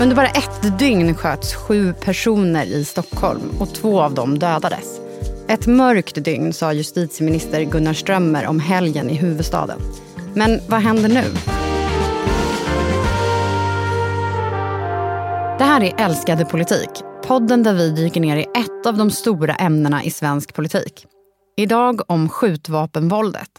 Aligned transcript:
Under 0.00 0.16
bara 0.16 0.28
ett 0.28 0.78
dygn 0.78 1.14
sköts 1.14 1.54
sju 1.54 1.92
personer 1.92 2.66
i 2.66 2.84
Stockholm 2.84 3.50
och 3.60 3.74
två 3.74 4.00
av 4.00 4.14
dem 4.14 4.38
dödades. 4.38 5.00
Ett 5.48 5.66
mörkt 5.66 6.24
dygn, 6.24 6.52
sa 6.52 6.72
justitieminister 6.72 7.62
Gunnar 7.62 7.92
Strömmer 7.92 8.46
om 8.46 8.60
helgen 8.60 9.10
i 9.10 9.14
huvudstaden. 9.14 9.80
Men 10.34 10.60
vad 10.68 10.80
händer 10.80 11.08
nu? 11.08 11.24
Det 15.58 15.64
här 15.64 15.80
är 15.82 16.04
Älskade 16.04 16.44
politik, 16.44 16.90
podden 17.26 17.62
där 17.62 17.74
vi 17.74 17.90
dyker 17.90 18.20
ner 18.20 18.36
i 18.36 18.42
ett 18.42 18.86
av 18.86 18.96
de 18.96 19.10
stora 19.10 19.54
ämnena 19.54 20.04
i 20.04 20.10
svensk 20.10 20.54
politik. 20.54 21.06
Idag 21.56 22.00
om 22.10 22.28
skjutvapenvåldet. 22.28 23.50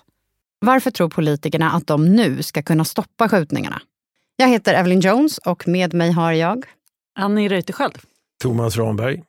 Varför 0.59 0.91
tror 0.91 1.09
politikerna 1.09 1.71
att 1.71 1.87
de 1.87 2.15
nu 2.15 2.43
ska 2.43 2.61
kunna 2.61 2.85
stoppa 2.85 3.29
skjutningarna? 3.29 3.81
Jag 4.41 4.47
heter 4.47 4.73
Evelyn 4.73 4.99
Jones 4.99 5.37
och 5.37 5.67
med 5.67 5.93
mig 5.93 6.11
har 6.11 6.31
jag... 6.31 6.65
Annie 7.19 7.49
Reuterskiöld. 7.49 7.97
Thomas 8.43 8.77
Ramberg. 8.77 9.23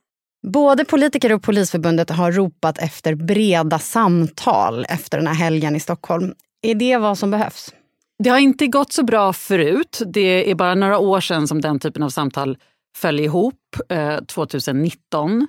Både 0.46 0.84
politiker 0.84 1.32
och 1.32 1.42
Polisförbundet 1.42 2.10
har 2.10 2.32
ropat 2.32 2.78
efter 2.78 3.14
breda 3.14 3.78
samtal 3.78 4.86
efter 4.88 5.18
den 5.18 5.26
här 5.26 5.34
helgen 5.34 5.76
i 5.76 5.80
Stockholm. 5.80 6.34
Är 6.62 6.74
det 6.74 6.96
vad 6.96 7.18
som 7.18 7.30
behövs? 7.30 7.74
Det 8.18 8.30
har 8.30 8.38
inte 8.38 8.66
gått 8.66 8.92
så 8.92 9.02
bra 9.04 9.32
förut. 9.32 10.02
Det 10.06 10.50
är 10.50 10.54
bara 10.54 10.74
några 10.74 10.98
år 10.98 11.20
sedan 11.20 11.48
som 11.48 11.60
den 11.60 11.80
typen 11.80 12.02
av 12.02 12.08
samtal 12.08 12.58
föll 12.96 13.20
ihop, 13.20 13.76
eh, 13.88 14.16
2019. 14.18 15.46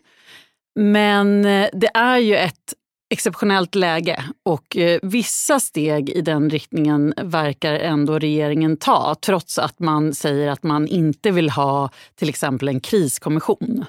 Men 0.79 1.45
eh, 1.45 1.69
det 1.73 1.89
är 1.93 2.17
ju 2.17 2.35
ett 2.37 2.73
exceptionellt 3.11 3.75
läge 3.75 4.23
och 4.45 4.77
eh, 4.77 4.99
vissa 5.03 5.59
steg 5.59 6.09
i 6.09 6.21
den 6.21 6.49
riktningen 6.49 7.13
verkar 7.17 7.73
ändå 7.73 8.19
regeringen 8.19 8.77
ta 8.77 9.15
trots 9.25 9.59
att 9.59 9.79
man 9.79 10.13
säger 10.13 10.49
att 10.51 10.63
man 10.63 10.87
inte 10.87 11.31
vill 11.31 11.49
ha 11.49 11.89
till 12.15 12.29
exempel 12.29 12.67
en 12.67 12.79
kriskommission. 12.79 13.85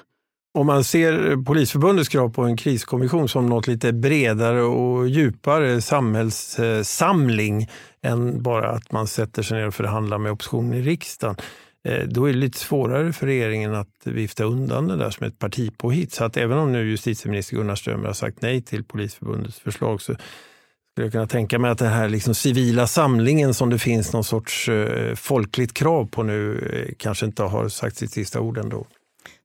Om 0.53 0.67
man 0.67 0.83
ser 0.83 1.43
Polisförbundets 1.45 2.09
krav 2.09 2.29
på 2.29 2.43
en 2.43 2.57
kriskommission 2.57 3.29
som 3.29 3.45
något 3.45 3.67
lite 3.67 3.93
bredare 3.93 4.61
och 4.63 5.07
djupare 5.07 5.81
samhällssamling 5.81 7.61
eh, 7.61 8.11
än 8.11 8.43
bara 8.43 8.69
att 8.69 8.91
man 8.91 9.07
sätter 9.07 9.43
sig 9.43 9.57
ner 9.57 9.67
och 9.67 9.73
förhandlar 9.73 10.17
med 10.17 10.31
oppositionen 10.31 10.73
i 10.73 10.81
riksdagen 10.81 11.35
Eh, 11.87 12.07
då 12.07 12.25
är 12.25 12.33
det 12.33 12.39
lite 12.39 12.57
svårare 12.57 13.13
för 13.13 13.25
regeringen 13.25 13.75
att 13.75 13.97
vifta 14.03 14.43
undan 14.43 14.87
det 14.87 14.97
där 14.97 15.09
som 15.09 15.27
ett 15.27 15.39
partipåhitt. 15.39 16.13
Så 16.13 16.23
att 16.23 16.37
även 16.37 16.57
om 16.57 16.71
nu 16.71 16.89
justitieminister 16.89 17.55
Gunnar 17.55 17.75
Strömmer 17.75 18.07
har 18.07 18.13
sagt 18.13 18.41
nej 18.41 18.61
till 18.61 18.83
Polisförbundets 18.83 19.59
förslag 19.59 20.01
så 20.01 20.15
skulle 20.93 21.05
jag 21.05 21.11
kunna 21.11 21.27
tänka 21.27 21.59
mig 21.59 21.71
att 21.71 21.77
den 21.77 21.93
här 21.93 22.09
liksom 22.09 22.35
civila 22.35 22.87
samlingen 22.87 23.53
som 23.53 23.69
det 23.69 23.79
finns 23.79 24.13
någon 24.13 24.23
sorts 24.23 24.69
eh, 24.69 25.15
folkligt 25.15 25.73
krav 25.73 26.05
på 26.05 26.23
nu 26.23 26.69
eh, 26.73 26.93
kanske 26.99 27.25
inte 27.25 27.43
har 27.43 27.69
sagt 27.69 27.97
sitt 27.97 28.11
sista 28.11 28.39
ord 28.39 28.57
ändå. 28.57 28.87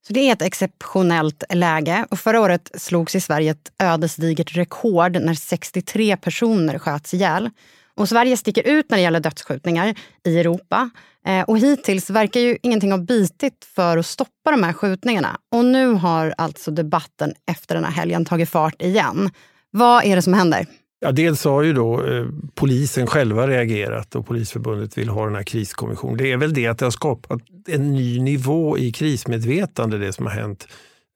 Så 0.06 0.12
det 0.12 0.20
är 0.20 0.32
ett 0.32 0.42
exceptionellt 0.42 1.42
läge. 1.50 2.06
Och 2.10 2.18
förra 2.18 2.40
året 2.40 2.70
slogs 2.74 3.14
i 3.14 3.20
Sverige 3.20 3.50
ett 3.50 3.72
ödesdigert 3.78 4.56
rekord 4.56 5.12
när 5.12 5.34
63 5.34 6.16
personer 6.16 6.78
sköts 6.78 7.14
ihjäl. 7.14 7.50
Och 7.98 8.08
Sverige 8.08 8.36
sticker 8.36 8.68
ut 8.68 8.90
när 8.90 8.98
det 8.98 9.02
gäller 9.02 9.20
dödsskjutningar 9.20 9.94
i 10.26 10.38
Europa. 10.38 10.90
Eh, 11.26 11.42
och 11.42 11.58
hittills 11.58 12.10
verkar 12.10 12.40
ju 12.40 12.58
ingenting 12.62 12.90
ha 12.90 12.98
bitit 12.98 13.64
för 13.74 13.98
att 13.98 14.06
stoppa 14.06 14.50
de 14.50 14.62
här 14.62 14.72
skjutningarna. 14.72 15.38
Och 15.54 15.64
nu 15.64 15.92
har 15.92 16.34
alltså 16.38 16.70
debatten 16.70 17.34
efter 17.50 17.74
den 17.74 17.84
här 17.84 17.90
helgen 17.90 18.24
tagit 18.24 18.48
fart 18.48 18.82
igen. 18.82 19.30
Vad 19.70 20.04
är 20.04 20.16
det 20.16 20.22
som 20.22 20.32
händer? 20.32 20.66
Ja, 21.00 21.12
dels 21.12 21.44
har 21.44 21.62
ju 21.62 21.72
då 21.72 22.06
eh, 22.06 22.26
polisen 22.54 23.06
själva 23.06 23.48
reagerat 23.48 24.14
och 24.14 24.26
Polisförbundet 24.26 24.98
vill 24.98 25.08
ha 25.08 25.24
den 25.24 25.34
här 25.34 25.42
kriskommissionen. 25.42 26.16
Det 26.16 26.32
är 26.32 26.36
väl 26.36 26.54
det 26.54 26.66
att 26.66 26.78
det 26.78 26.86
har 26.86 26.90
skapat 26.90 27.40
en 27.68 27.94
ny 27.94 28.20
nivå 28.20 28.78
i 28.78 28.92
krismedvetande, 28.92 29.98
det 29.98 30.12
som 30.12 30.26
har 30.26 30.32
hänt. 30.32 30.68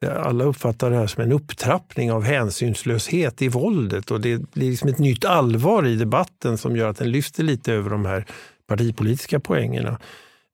Alla 0.08 0.44
uppfattar 0.44 0.90
det 0.90 0.96
här 0.96 1.06
som 1.06 1.22
en 1.22 1.32
upptrappning 1.32 2.12
av 2.12 2.22
hänsynslöshet 2.22 3.42
i 3.42 3.48
våldet 3.48 4.10
och 4.10 4.20
det 4.20 4.52
blir 4.52 4.70
liksom 4.70 4.88
ett 4.88 4.98
nytt 4.98 5.24
allvar 5.24 5.86
i 5.86 5.96
debatten 5.96 6.58
som 6.58 6.76
gör 6.76 6.88
att 6.88 6.98
den 6.98 7.10
lyfter 7.10 7.42
lite 7.42 7.72
över 7.72 7.90
de 7.90 8.04
här 8.04 8.26
partipolitiska 8.66 9.40
poängerna. 9.40 9.98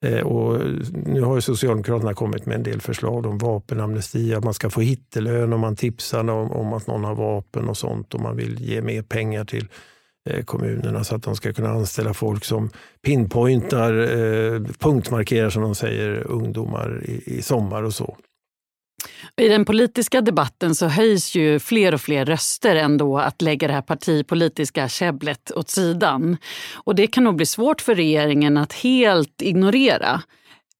Eh, 0.04 0.20
och 0.20 0.60
nu 1.06 1.22
har 1.22 1.34
ju 1.34 1.40
Socialdemokraterna 1.40 2.14
kommit 2.14 2.46
med 2.46 2.54
en 2.54 2.62
del 2.62 2.80
förslag 2.80 3.26
om 3.26 3.38
vapenamnesti, 3.38 4.34
att 4.34 4.44
man 4.44 4.54
ska 4.54 4.70
få 4.70 4.80
hittelön 4.80 5.52
om 5.52 5.60
man 5.60 5.76
tipsar 5.76 6.30
om, 6.30 6.50
om 6.50 6.72
att 6.72 6.86
någon 6.86 7.04
har 7.04 7.14
vapen 7.14 7.68
och 7.68 7.76
sånt 7.76 8.14
och 8.14 8.20
man 8.20 8.36
vill 8.36 8.60
ge 8.60 8.82
mer 8.82 9.02
pengar 9.02 9.44
till 9.44 9.68
eh, 10.30 10.44
kommunerna 10.44 11.04
så 11.04 11.16
att 11.16 11.22
de 11.22 11.36
ska 11.36 11.52
kunna 11.52 11.70
anställa 11.70 12.14
folk 12.14 12.44
som 12.44 12.70
pinpointar, 13.02 13.94
eh, 13.94 14.60
punktmarkerar 14.78 15.50
som 15.50 15.62
de 15.62 15.74
säger, 15.74 16.26
ungdomar 16.26 17.02
i, 17.04 17.38
i 17.38 17.42
sommar 17.42 17.82
och 17.82 17.94
så. 17.94 18.16
I 19.38 19.48
den 19.48 19.64
politiska 19.64 20.20
debatten 20.20 20.74
så 20.74 20.86
höjs 20.86 21.34
ju 21.34 21.58
fler 21.58 21.94
och 21.94 22.00
fler 22.00 22.24
röster 22.24 22.76
ändå 22.76 23.18
att 23.18 23.42
lägga 23.42 23.68
det 23.68 23.74
här 23.74 23.82
partipolitiska 23.82 24.88
käbblet 24.88 25.50
åt 25.50 25.70
sidan. 25.70 26.36
Och 26.74 26.94
det 26.94 27.06
kan 27.06 27.24
nog 27.24 27.36
bli 27.36 27.46
svårt 27.46 27.80
för 27.80 27.94
regeringen 27.94 28.56
att 28.56 28.72
helt 28.72 29.42
ignorera 29.42 30.22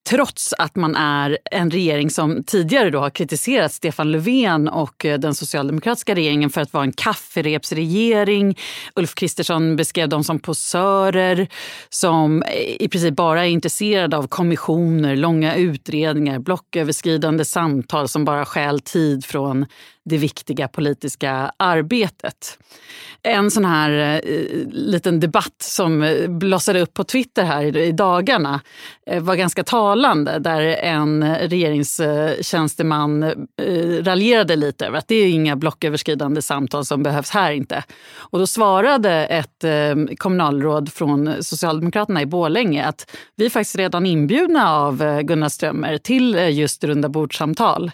trots 0.09 0.55
att 0.59 0.77
man 0.77 0.97
är 0.97 1.39
en 1.51 1.71
regering 1.71 2.11
som 2.11 2.45
tidigare 2.45 2.91
då 2.91 2.99
har 2.99 3.11
kritiserat 3.11 3.73
Stefan 3.73 4.13
Löfven 4.13 4.69
och 4.69 5.05
eh, 5.05 5.19
den 5.19 5.35
socialdemokratiska 5.35 6.15
regeringen 6.15 6.51
för 6.51 6.61
att 6.61 6.73
vara 6.73 6.85
en 6.85 6.93
kafferepsregering. 6.93 8.59
Ulf 8.95 9.15
Kristersson 9.15 9.77
beskrev 9.77 10.09
dem 10.09 10.25
som 10.25 10.39
posörer 10.39 11.49
som 11.89 12.43
eh, 12.43 12.83
i 12.83 12.89
princip 12.89 13.17
bara 13.17 13.47
är 13.47 13.51
intresserade 13.51 14.17
av 14.17 14.27
kommissioner, 14.27 15.17
långa 15.17 15.55
utredningar, 15.55 16.39
blocköverskridande 16.39 17.45
samtal 17.45 18.09
som 18.09 18.25
bara 18.25 18.45
stjäl 18.45 18.81
tid 18.81 19.25
från 19.25 19.67
det 20.09 20.19
viktiga 20.19 20.69
politiska 20.69 21.53
arbetet. 21.57 22.59
En 23.23 23.51
sån 23.51 23.65
här 23.65 24.21
eh, 24.25 24.43
liten 24.71 25.21
debatt 25.21 25.57
som 25.59 26.03
eh, 26.03 26.29
blossade 26.29 26.81
upp 26.81 26.95
på 26.95 27.05
Twitter 27.05 27.45
här 27.45 27.77
i, 27.77 27.85
i 27.85 27.93
dagarna 27.93 28.61
eh, 29.07 29.23
var 29.23 29.37
ganska 29.37 29.65
talande 29.65 30.39
där 30.39 30.63
en 30.63 31.37
regeringstjänsteman 31.37 33.23
eh, 33.23 34.03
raljerade 34.03 34.57
lite 34.57 34.87
över 34.87 34.99
att 34.99 35.09
det 35.09 35.15
är 35.15 35.29
inga 35.29 35.57
blocköverskridande 35.57 36.43
samtal 36.43 36.85
som 36.85 37.03
behövs 37.03 37.31
här 37.31 37.53
inte. 37.53 37.85
Och 38.15 38.39
då 38.39 38.47
svarade 38.47 39.27
ett 39.27 39.65
eh, 39.65 40.17
kommunalråd 40.17 40.93
från 40.93 41.43
Socialdemokraterna 41.43 42.23
i 42.23 42.27
Bålänge 42.27 42.85
att 42.85 43.11
vi 43.37 43.47
är 43.47 43.51
faktiskt 43.51 43.77
redan 43.77 44.07
inbjudna 44.07 44.75
av 44.75 45.03
eh, 45.03 45.21
Gunnar 45.21 45.49
Strömmer 45.49 45.99
till 45.99 46.35
eh, 46.35 46.51
just 46.51 46.85
rundabordssamtal. 46.85 47.91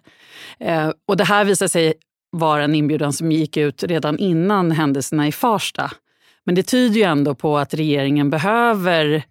Eh, 0.61 0.91
och 1.07 1.17
det 1.17 1.25
här 1.25 1.45
visar 1.45 1.69
sig 1.69 1.95
var 2.35 2.61
en 2.61 2.75
inbjudan 2.75 3.13
som 3.13 3.33
gick 3.33 3.57
ut 3.57 3.83
redan 3.83 4.19
innan 4.19 4.71
händelserna 4.71 5.29
i 5.29 5.33
Farsta. 5.33 5.91
Men 6.45 6.55
det 6.55 6.63
tyder 6.63 6.97
ju 6.97 7.03
ändå 7.03 7.35
på 7.35 7.59
att 7.59 7.75
regeringen 7.75 8.31
behöver 8.31 9.23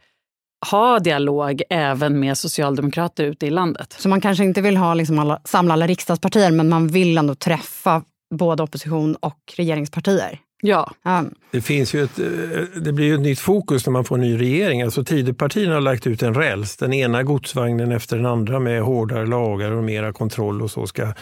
ha 0.72 1.00
dialog 1.00 1.62
även 1.70 2.20
med 2.20 2.38
socialdemokrater 2.38 3.24
ute 3.24 3.46
i 3.46 3.50
landet. 3.50 3.96
Så 4.00 4.10
man 4.10 4.22
kanske 4.22 4.44
inte 4.44 4.62
vill 4.62 4.78
ha 4.78 4.94
liksom 4.94 5.20
alla, 5.20 5.42
samla 5.44 5.74
alla 5.74 5.88
riksdagspartier 5.88 6.52
men 6.52 6.70
man 6.70 6.88
vill 6.88 7.18
ändå 7.18 7.36
träffa 7.36 8.04
både 8.36 8.64
opposition 8.64 9.16
och 9.16 9.54
regeringspartier? 9.58 10.40
Ja. 10.62 10.92
Um. 11.06 11.34
Det, 11.52 11.62
finns 11.62 11.96
ju 11.96 12.04
ett, 12.04 12.20
eh, 12.20 12.82
det 12.82 12.94
blir 12.94 13.06
ju 13.06 13.14
ett 13.14 13.22
nytt 13.22 13.40
fokus 13.40 13.86
när 13.86 13.92
man 13.92 14.06
får 14.06 14.16
en 14.16 14.22
ny 14.22 14.40
regering. 14.40 14.82
Alltså 14.82 15.04
Tidöpartierna 15.04 15.74
har 15.74 15.82
lagt 15.82 16.08
ut 16.08 16.24
en 16.24 16.34
räls. 16.34 16.78
Den 16.78 16.94
ena 16.94 17.24
godsvagnen 17.24 17.92
efter 17.92 18.18
den 18.18 18.26
andra 18.26 18.60
med 18.60 18.82
hårdare 18.82 19.26
lagar 19.26 19.72
och 19.72 19.84
mera 19.84 20.14
kontroll 20.14 20.62
och 20.62 20.72
så 20.72 20.88
ska 20.88 21.14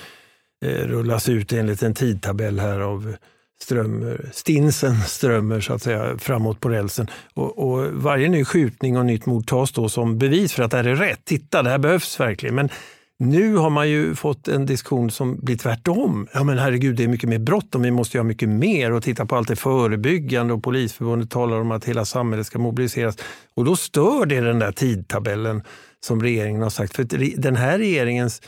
Eh, 0.66 0.88
rullas 0.88 1.30
ut 1.30 1.54
enligt 1.54 1.84
en 1.84 1.94
tidtabell 1.94 2.60
här 2.60 2.80
av 2.80 3.16
strömmer, 3.62 4.30
stinsen 4.34 5.02
strömmer 5.02 5.62
så 5.62 5.74
att 5.74 5.82
säga 5.82 6.18
framåt 6.18 6.60
på 6.60 6.70
rälsen. 6.70 7.08
Och, 7.34 7.72
och, 7.72 7.88
varje 7.94 8.30
ny 8.30 8.46
skjutning 8.46 8.98
och 8.98 9.06
nytt 9.06 9.26
mord 9.26 9.48
tas 9.48 9.72
då 9.72 9.90
som 9.90 10.18
bevis 10.18 10.54
för 10.54 10.64
att 10.64 10.72
det 10.72 10.78
här 10.78 10.84
är 10.84 10.96
rätt. 10.96 11.26
Titta, 11.26 11.64
det 11.64 11.70
här 11.70 11.78
behövs 11.78 12.20
verkligen. 12.20 12.56
Men 12.56 12.70
nu 13.20 13.56
har 13.56 13.70
man 13.70 13.90
ju 13.90 14.16
fått 14.16 14.48
en 14.48 14.66
diskussion 14.66 15.12
som 15.12 15.40
blir 15.40 15.58
tvärtom. 15.58 16.28
Ja 16.34 16.44
men 16.44 16.58
herregud, 16.58 16.96
det 16.96 17.04
är 17.04 17.08
mycket 17.08 17.30
mer 17.30 17.40
bråttom, 17.40 17.82
vi 17.82 17.92
måste 17.92 18.18
göra 18.18 18.28
mycket 18.28 18.50
mer 18.50 18.92
och 18.92 19.04
titta 19.04 19.26
på 19.26 19.36
allt 19.36 19.48
det 19.48 19.56
förebyggande 19.56 20.54
och 20.54 20.64
Polisförbundet 20.64 21.30
talar 21.30 21.62
om 21.62 21.72
att 21.72 21.86
hela 21.86 22.06
samhället 22.06 22.48
ska 22.48 22.60
mobiliseras. 22.60 23.18
Och 23.56 23.66
då 23.66 23.76
stör 23.76 24.26
det 24.26 24.42
den 24.42 24.60
där 24.60 24.72
tidtabellen 24.72 25.64
som 26.00 26.22
regeringen 26.22 26.62
har 26.62 26.70
sagt. 26.70 26.96
För 26.96 27.04
den 27.42 27.56
här 27.56 27.78
regeringens 27.78 28.42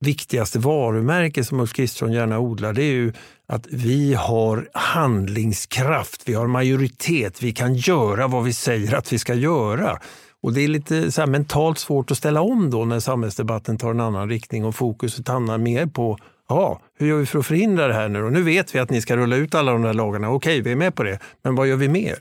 viktigaste 0.00 0.58
varumärke 0.58 1.44
som 1.44 1.60
Ulf 1.60 1.72
Kristersson 1.72 2.12
gärna 2.12 2.38
odlar, 2.38 2.72
det 2.72 2.82
är 2.82 2.92
ju 2.92 3.12
att 3.48 3.66
vi 3.70 4.14
har 4.14 4.68
handlingskraft, 4.72 6.22
vi 6.26 6.34
har 6.34 6.46
majoritet, 6.46 7.42
vi 7.42 7.52
kan 7.52 7.74
göra 7.74 8.26
vad 8.26 8.44
vi 8.44 8.52
säger 8.52 8.94
att 8.94 9.12
vi 9.12 9.18
ska 9.18 9.34
göra. 9.34 9.98
Och 10.42 10.52
Det 10.52 10.60
är 10.60 10.68
lite 10.68 11.12
så 11.12 11.26
mentalt 11.26 11.78
svårt 11.78 12.10
att 12.10 12.16
ställa 12.16 12.40
om 12.40 12.70
då 12.70 12.84
när 12.84 13.00
samhällsdebatten 13.00 13.78
tar 13.78 13.90
en 13.90 14.00
annan 14.00 14.28
riktning 14.28 14.64
och 14.64 14.74
fokuset 14.74 15.28
hamnar 15.28 15.58
mer 15.58 15.86
på 15.86 16.18
ja, 16.48 16.80
hur 16.98 17.06
gör 17.06 17.18
vi 17.18 17.26
för 17.26 17.38
att 17.38 17.46
förhindra 17.46 17.88
det 17.88 17.94
här 17.94 18.08
nu? 18.08 18.22
Och 18.22 18.32
nu 18.32 18.42
vet 18.42 18.74
vi 18.74 18.78
att 18.78 18.90
ni 18.90 19.02
ska 19.02 19.16
rulla 19.16 19.36
ut 19.36 19.54
alla 19.54 19.72
de 19.72 19.82
där 19.82 19.94
lagarna. 19.94 20.30
Okej, 20.30 20.60
vi 20.60 20.72
är 20.72 20.76
med 20.76 20.94
på 20.94 21.02
det. 21.02 21.18
Men 21.42 21.54
vad 21.54 21.66
gör 21.66 21.76
vi 21.76 21.88
mer? 21.88 22.16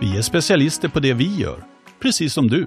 Vi 0.00 0.18
är 0.18 0.22
specialister 0.22 0.88
på 0.88 1.00
det 1.00 1.12
vi 1.12 1.36
gör, 1.36 1.64
precis 2.02 2.32
som 2.32 2.48
du. 2.48 2.66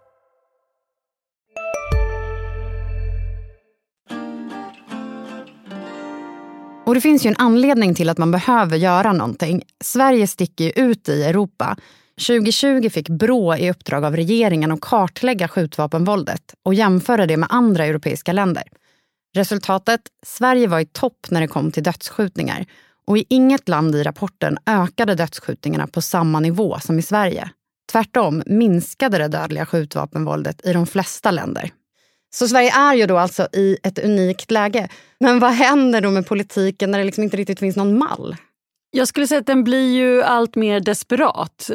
Och 6.91 6.95
det 6.95 7.01
finns 7.01 7.25
ju 7.25 7.27
en 7.27 7.35
anledning 7.37 7.95
till 7.95 8.09
att 8.09 8.17
man 8.17 8.31
behöver 8.31 8.77
göra 8.77 9.13
någonting. 9.13 9.63
Sverige 9.83 10.27
sticker 10.27 10.63
ju 10.63 10.71
ut 10.71 11.09
i 11.09 11.23
Europa. 11.23 11.77
2020 12.27 12.89
fick 12.89 13.09
Brå 13.09 13.55
i 13.55 13.71
uppdrag 13.71 14.05
av 14.05 14.15
regeringen 14.15 14.71
att 14.71 14.81
kartlägga 14.81 15.47
skjutvapenvåldet 15.47 16.53
och 16.65 16.73
jämföra 16.73 17.25
det 17.25 17.37
med 17.37 17.49
andra 17.51 17.85
europeiska 17.85 18.33
länder. 18.33 18.63
Resultatet? 19.35 20.01
Sverige 20.25 20.67
var 20.67 20.79
i 20.79 20.85
topp 20.85 21.27
när 21.29 21.41
det 21.41 21.47
kom 21.47 21.71
till 21.71 21.83
dödsskjutningar 21.83 22.65
och 23.07 23.17
i 23.17 23.25
inget 23.29 23.69
land 23.69 23.95
i 23.95 24.03
rapporten 24.03 24.57
ökade 24.65 25.15
dödsskjutningarna 25.15 25.87
på 25.87 26.01
samma 26.01 26.39
nivå 26.39 26.79
som 26.79 26.99
i 26.99 27.01
Sverige. 27.01 27.49
Tvärtom 27.91 28.43
minskade 28.45 29.17
det 29.17 29.27
dödliga 29.27 29.65
skjutvapenvåldet 29.65 30.65
i 30.65 30.73
de 30.73 30.87
flesta 30.87 31.31
länder. 31.31 31.71
Så 32.33 32.47
Sverige 32.47 32.75
är 32.75 32.93
ju 32.93 33.05
då 33.05 33.17
alltså 33.17 33.47
i 33.53 33.77
ett 33.83 33.99
unikt 33.99 34.51
läge. 34.51 34.89
Men 35.21 35.39
vad 35.39 35.51
händer 35.51 36.01
då 36.01 36.11
med 36.11 36.27
politiken 36.27 36.91
när 36.91 36.99
det 36.99 37.05
liksom 37.05 37.23
inte 37.23 37.37
riktigt 37.37 37.59
finns 37.59 37.75
någon 37.75 37.97
mall? 37.97 38.35
Jag 38.91 39.07
skulle 39.07 39.27
säga 39.27 39.39
att 39.39 39.47
den 39.47 39.63
blir 39.63 39.91
ju 39.91 40.23
allt 40.23 40.55
mer 40.55 40.79
desperat. 40.79 41.71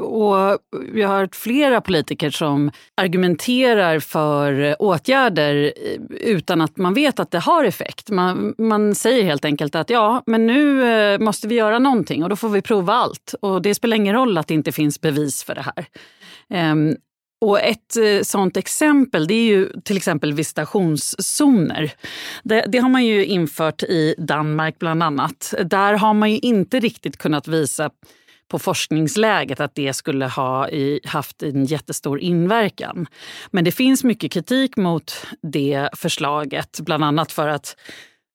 Och 0.00 0.58
vi 0.92 1.02
har 1.02 1.18
hört 1.18 1.36
flera 1.36 1.80
politiker 1.80 2.30
som 2.30 2.70
argumenterar 2.94 4.00
för 4.00 4.76
åtgärder 4.78 5.72
utan 6.10 6.60
att 6.60 6.76
man 6.76 6.94
vet 6.94 7.20
att 7.20 7.30
det 7.30 7.38
har 7.38 7.64
effekt. 7.64 8.10
Man, 8.10 8.54
man 8.58 8.94
säger 8.94 9.24
helt 9.24 9.44
enkelt 9.44 9.74
att 9.74 9.90
ja, 9.90 10.22
men 10.26 10.46
nu 10.46 10.92
eh, 10.92 11.18
måste 11.18 11.48
vi 11.48 11.54
göra 11.54 11.78
någonting 11.78 12.22
och 12.22 12.28
då 12.28 12.36
får 12.36 12.48
vi 12.48 12.62
prova 12.62 12.92
allt. 12.92 13.34
Och 13.40 13.62
det 13.62 13.74
spelar 13.74 13.96
ingen 13.96 14.14
roll 14.14 14.38
att 14.38 14.48
det 14.48 14.54
inte 14.54 14.72
finns 14.72 15.00
bevis 15.00 15.44
för 15.44 15.54
det 15.54 15.62
här. 15.62 15.86
Ehm, 16.50 16.96
och 17.40 17.60
ett 17.60 17.96
eh, 17.96 18.22
sånt 18.22 18.56
exempel 18.56 19.26
det 19.26 19.34
är 19.34 19.44
ju 19.44 19.72
till 19.84 19.96
exempel 19.96 20.32
visitationszoner. 20.32 21.92
Det, 22.42 22.64
det, 22.68 22.78
har 22.78 22.88
man 22.88 23.04
ju 23.04 23.24
infört 23.24 23.82
i 23.82 24.14
Danmark 24.18 24.78
bland 24.78 25.02
annat. 25.02 25.54
Där 25.64 25.94
har 25.94 26.14
man 26.14 26.30
ju 26.30 26.38
inte 26.38 26.80
riktigt 26.80 27.16
kunnat 27.16 27.48
visa 27.48 27.90
på 28.48 28.58
forskningsläget 28.58 29.60
att 29.60 29.74
det 29.74 29.94
skulle 29.94 30.26
ha 30.26 30.68
i, 30.68 31.00
haft 31.04 31.42
en 31.42 31.64
jättestor 31.64 32.20
inverkan. 32.20 33.06
Men 33.50 33.64
det 33.64 33.72
finns 33.72 34.04
mycket 34.04 34.32
kritik 34.32 34.76
mot 34.76 35.26
det 35.42 35.88
förslaget, 35.96 36.80
bland 36.80 37.04
annat 37.04 37.32
för 37.32 37.48
att 37.48 37.76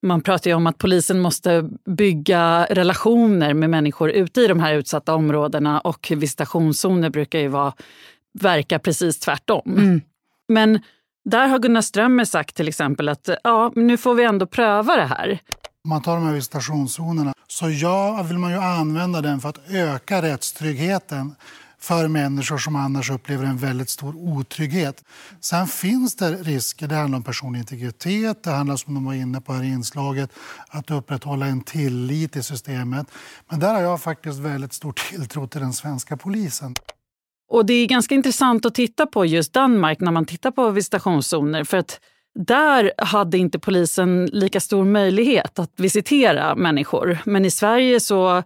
man 0.04 0.22
pratar 0.22 0.50
ju 0.50 0.56
om 0.56 0.68
att 0.68 0.78
polisen 0.78 1.20
måste 1.20 1.70
bygga 1.86 2.68
relationer 2.70 3.54
med 3.54 3.70
människor 3.70 4.10
ute 4.12 4.42
i 4.42 4.48
de 4.48 4.60
här 4.60 4.74
utsatta 4.74 5.16
områdena 5.16 5.80
och 5.80 6.12
visitationszoner 6.16 7.10
brukar 7.10 7.40
ju 7.40 7.48
vara 7.48 7.74
verkar 8.34 8.80
precis 8.80 9.20
tvärtom. 9.20 9.78
Mm. 9.78 10.02
Men 10.48 10.80
där 11.26 11.48
har 11.48 11.60
Gunnar 11.60 11.82
Strömmer 11.82 12.26
sagt 12.26 12.56
till 12.56 12.68
exempel 12.68 13.10
att 13.10 13.30
ja, 13.44 13.72
nu 13.76 13.98
får 13.98 14.16
vi 14.16 14.24
ändå 14.24 14.46
pröva 14.46 14.96
det 14.96 15.06
här. 15.06 15.40
Om 15.84 15.90
man 15.90 16.02
tar 16.02 16.16
de 16.16 16.26
här 16.26 16.34
visitationszonerna 16.34 17.34
så 17.48 17.70
ja, 17.70 18.24
vill 18.24 18.38
man 18.38 18.52
ju 18.52 18.58
använda 18.58 19.22
den 19.22 19.40
för 19.40 19.50
att 19.50 19.70
öka 19.70 20.22
rättstryggheten 20.22 21.36
för 21.84 22.08
människor 22.08 22.58
som 22.58 22.76
annars 22.76 23.10
upplever 23.10 23.46
en 23.46 23.58
väldigt 23.58 23.90
stor 23.90 24.16
otrygghet. 24.16 25.04
Sen 25.40 25.68
finns 25.68 26.16
det 26.16 26.32
risker. 26.32 26.88
Det 26.88 26.96
handlar 26.96 27.18
om 27.18 27.24
personlig 27.24 27.60
integritet, 27.60 28.44
det 28.44 28.52
handlar 28.52 28.76
som 28.76 28.94
de 28.94 29.06
var 29.06 29.14
inne 29.14 29.42
på 29.42 29.54
här 29.54 29.64
i 29.64 29.68
inslaget, 29.68 30.30
att 30.68 30.92
upprätthålla 30.92 31.46
en 31.46 31.62
tillit 31.62 32.36
i 32.36 32.44
systemet. 32.44 33.08
Men 33.50 33.60
där 33.60 33.74
har 33.74 33.82
jag 33.82 34.02
faktiskt 34.02 34.40
väldigt 34.40 34.74
stor 34.74 34.94
tilltro 35.10 35.48
till 35.48 35.62
den 35.62 35.74
svenska 35.74 36.18
polisen. 36.18 36.76
Och 37.54 37.66
det 37.66 37.74
är 37.74 37.88
ganska 37.88 38.16
intressant 38.16 38.66
att 38.66 38.76
titta 38.76 39.06
på 39.06 39.26
just 39.26 39.54
Danmark 39.54 40.00
när 40.00 40.12
man 40.12 40.26
tittar 40.26 40.52
på 40.52 40.70
visitationszoner. 40.70 41.64
För 41.64 41.78
att 41.78 42.00
där 42.40 42.92
hade 42.98 43.38
inte 43.38 43.60
polisen 43.60 44.26
lika 44.26 44.60
stor 44.60 44.86
möjlighet 44.86 45.60
att 45.60 45.72
visitera 45.76 46.56
människor. 46.56 47.18
Men 47.26 47.46
i 47.46 47.52
Sverige 47.52 48.00
så 48.00 48.44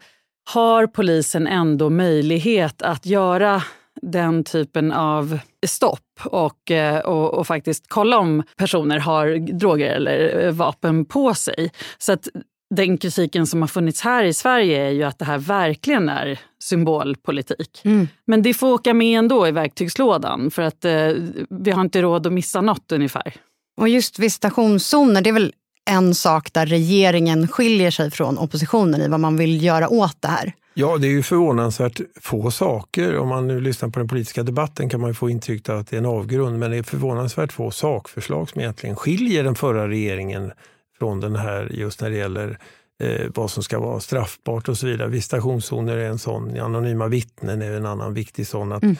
har 0.53 0.87
polisen 0.87 1.47
ändå 1.47 1.89
möjlighet 1.89 2.81
att 2.81 3.05
göra 3.05 3.63
den 4.01 4.43
typen 4.43 4.91
av 4.91 5.39
stopp 5.67 6.21
och, 6.25 6.71
eh, 6.71 6.99
och, 6.99 7.33
och, 7.33 7.47
faktiskt 7.47 7.85
kolla 7.87 8.17
om 8.17 8.43
personer 8.57 8.99
har 8.99 9.57
droger 9.59 9.95
eller 9.95 10.45
eh, 10.45 10.51
vapen 10.51 11.05
på 11.05 11.33
sig. 11.33 11.71
Så 11.97 12.13
att 12.13 12.27
den 12.75 12.97
kritiken 12.97 13.47
som 13.47 13.61
har 13.61 13.67
funnits 13.67 14.01
här 14.01 14.23
i 14.23 14.33
Sverige 14.33 14.85
är 14.87 14.91
ju 14.91 15.03
att 15.03 15.19
det 15.19 15.25
här 15.25 15.37
verkligen 15.37 16.09
är 16.09 16.39
symbolpolitik. 16.63 17.81
Mm. 17.85 18.07
Men 18.25 18.41
det 18.41 18.53
får 18.53 18.73
åka 18.73 18.93
med 18.93 19.19
ändå 19.19 19.47
i 19.47 19.51
verktygslådan 19.51 20.51
för 20.51 20.61
att 20.61 20.85
eh, 20.85 21.11
vi 21.49 21.71
har 21.71 21.81
inte 21.81 22.01
råd 22.01 22.27
att 22.27 22.33
missa 22.33 22.61
något 22.61 22.91
ungefär. 22.91 23.33
Och 23.77 23.89
just 23.89 24.19
visitationszoner, 24.19 25.21
det 25.21 25.29
är 25.29 25.33
väl 25.33 25.53
en 25.89 26.15
sak 26.15 26.53
där 26.53 26.65
regeringen 26.65 27.47
skiljer 27.47 27.91
sig 27.91 28.11
från 28.11 28.37
oppositionen 28.37 29.01
i 29.01 29.07
vad 29.07 29.19
man 29.19 29.37
vill 29.37 29.63
göra 29.63 29.89
åt 29.89 30.17
det 30.19 30.27
här? 30.27 30.53
Ja, 30.73 30.97
det 30.97 31.07
är 31.07 31.11
ju 31.11 31.23
förvånansvärt 31.23 32.01
få 32.21 32.51
saker. 32.51 33.17
Om 33.17 33.27
man 33.27 33.47
nu 33.47 33.59
lyssnar 33.61 33.89
på 33.89 33.99
den 33.99 34.07
politiska 34.07 34.43
debatten 34.43 34.89
kan 34.89 35.01
man 35.01 35.15
få 35.15 35.29
intryck 35.29 35.69
av 35.69 35.77
att 35.79 35.87
det 35.87 35.95
är 35.95 35.97
en 35.97 36.05
avgrund, 36.05 36.59
men 36.59 36.71
det 36.71 36.77
är 36.77 36.83
förvånansvärt 36.83 37.51
få 37.51 37.71
sakförslag 37.71 38.49
som 38.49 38.61
egentligen 38.61 38.95
skiljer 38.95 39.43
den 39.43 39.55
förra 39.55 39.87
regeringen 39.87 40.51
från 40.99 41.19
den 41.19 41.35
här 41.35 41.69
just 41.73 42.01
när 42.01 42.09
det 42.09 42.17
gäller 42.17 42.59
eh, 43.03 43.27
vad 43.35 43.51
som 43.51 43.63
ska 43.63 43.79
vara 43.79 43.99
straffbart 43.99 44.69
och 44.69 44.77
så 44.77 44.87
vidare. 44.87 45.07
Visitationszoner 45.09 45.97
är 45.97 46.09
en 46.09 46.19
sån, 46.19 46.59
anonyma 46.59 47.07
vittnen 47.07 47.61
är 47.61 47.71
en 47.71 47.85
annan 47.85 48.13
viktig 48.13 48.47
sån. 48.47 48.71
Att 48.71 48.83
mm. 48.83 48.95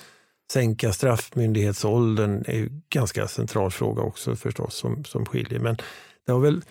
sänka 0.51 0.93
straffmyndighetsåldern 0.93 2.43
är 2.47 2.63
en 2.63 2.81
ganska 2.89 3.27
central 3.27 3.71
fråga 3.71 4.01
också 4.01 4.35
förstås 4.35 4.75
som, 4.75 5.03
som 5.03 5.25
skiljer. 5.25 5.59
Men 5.59 5.77
det 6.25 6.31
har 6.31 6.39
väl 6.39 6.61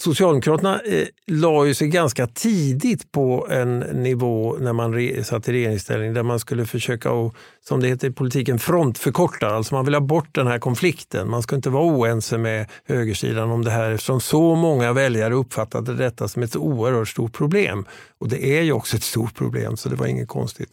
Socialdemokraterna 0.00 0.80
eh, 0.80 1.06
la 1.26 1.66
ju 1.66 1.74
sig 1.74 1.88
ganska 1.88 2.26
tidigt 2.26 3.12
på 3.12 3.46
en 3.50 3.78
nivå 3.78 4.56
när 4.60 4.72
man 4.72 4.94
re, 4.94 5.24
satt 5.24 5.48
i 5.48 5.52
regeringsställning 5.52 6.14
där 6.14 6.22
man 6.22 6.38
skulle 6.38 6.66
försöka, 6.66 7.10
och, 7.10 7.34
som 7.68 7.80
det 7.80 7.88
heter 7.88 8.08
i 8.08 8.10
politiken, 8.10 8.58
frontförkorta. 8.58 9.46
Alltså 9.46 9.74
man 9.74 9.84
vill 9.84 9.94
ha 9.94 10.00
bort 10.00 10.34
den 10.34 10.46
här 10.46 10.58
konflikten. 10.58 11.30
Man 11.30 11.42
ska 11.42 11.56
inte 11.56 11.70
vara 11.70 11.84
oense 11.84 12.38
med 12.38 12.66
högersidan 12.84 13.50
om 13.50 13.64
det 13.64 13.70
här 13.70 13.90
eftersom 13.90 14.20
så 14.20 14.54
många 14.54 14.92
väljare 14.92 15.34
uppfattade 15.34 15.94
detta 15.94 16.28
som 16.28 16.42
ett 16.42 16.56
oerhört 16.56 17.08
stort 17.08 17.32
problem. 17.32 17.86
Och 18.18 18.28
det 18.28 18.58
är 18.58 18.62
ju 18.62 18.72
också 18.72 18.96
ett 18.96 19.02
stort 19.02 19.34
problem 19.34 19.76
så 19.76 19.88
det 19.88 19.96
var 19.96 20.06
inget 20.06 20.28
konstigt. 20.28 20.70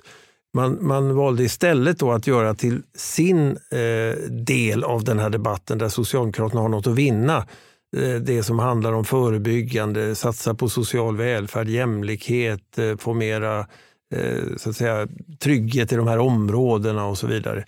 Man, 0.54 0.78
man 0.82 1.16
valde 1.16 1.44
istället 1.44 2.00
då 2.00 2.12
att 2.12 2.28
göra 2.28 2.54
till 2.54 2.82
sin 2.96 3.48
eh, 3.52 4.30
del 4.30 4.84
av 4.84 5.04
den 5.04 5.20
här 5.20 5.30
debatten 5.30 5.78
där 5.78 5.90
Socialdemokraterna 5.90 6.62
har 6.62 6.70
något 6.70 6.88
att 6.88 6.96
vinna 6.96 7.46
Eh, 7.98 8.16
det 8.16 8.44
som 8.44 8.60
handlar 8.60 8.94
om 8.94 9.06
förebyggande, 9.06 10.16
satsa 10.16 10.54
på 10.54 10.70
social 10.70 11.18
välfärd, 11.18 11.68
jämlikhet, 11.68 12.78
eh, 12.78 12.98
få 12.98 13.14
mera 13.14 13.60
eh, 14.16 14.56
så 14.58 14.70
att 14.70 14.76
säga, 14.76 15.08
trygghet 15.40 15.92
i 15.92 15.96
de 15.96 16.08
här 16.08 16.20
områdena 16.20 17.06
och 17.06 17.18
så 17.18 17.28
vidare. 17.28 17.66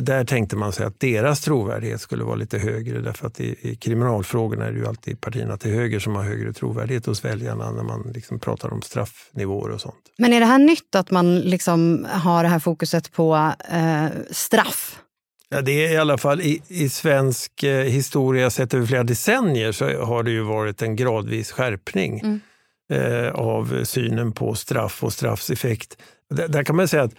Där 0.00 0.24
tänkte 0.24 0.56
man 0.56 0.72
sig 0.72 0.86
att 0.86 1.00
deras 1.00 1.40
trovärdighet 1.40 2.00
skulle 2.00 2.24
vara 2.24 2.34
lite 2.34 2.58
högre 2.58 3.00
därför 3.00 3.26
att 3.26 3.40
i, 3.40 3.56
i 3.60 3.76
kriminalfrågorna 3.76 4.66
är 4.66 4.72
det 4.72 4.78
ju 4.78 4.86
alltid 4.86 5.20
partierna 5.20 5.56
till 5.56 5.70
höger 5.70 5.98
som 5.98 6.16
har 6.16 6.22
högre 6.22 6.52
trovärdighet 6.52 7.06
hos 7.06 7.24
väljarna 7.24 7.70
när 7.70 7.82
man 7.82 8.12
liksom 8.14 8.38
pratar 8.38 8.72
om 8.72 8.82
straffnivåer 8.82 9.70
och 9.70 9.80
sånt. 9.80 9.96
Men 10.18 10.32
är 10.32 10.40
det 10.40 10.46
här 10.46 10.58
nytt 10.58 10.94
att 10.94 11.10
man 11.10 11.38
liksom 11.38 12.06
har 12.10 12.42
det 12.42 12.48
här 12.48 12.58
fokuset 12.58 13.12
på 13.12 13.52
eh, 13.72 14.06
straff? 14.30 15.03
Ja, 15.54 15.62
det 15.62 15.86
är 15.86 15.92
i 15.92 15.96
alla 15.96 16.18
fall 16.18 16.40
i, 16.40 16.62
i 16.68 16.88
svensk 16.88 17.62
eh, 17.62 17.84
historia 17.84 18.50
sett 18.50 18.74
över 18.74 18.86
flera 18.86 19.04
decennier 19.04 19.72
så 19.72 20.04
har 20.04 20.22
det 20.22 20.30
ju 20.30 20.42
varit 20.42 20.82
en 20.82 20.96
gradvis 20.96 21.52
skärpning 21.52 22.20
mm. 22.20 22.40
eh, 22.92 23.32
av 23.32 23.84
synen 23.84 24.32
på 24.32 24.54
straff 24.54 25.04
och 25.04 25.12
straffseffekt. 25.12 25.96
Där, 26.30 26.48
där 26.48 26.64
kan 26.64 26.76
man 26.76 26.88
säga 26.88 27.02
att 27.02 27.14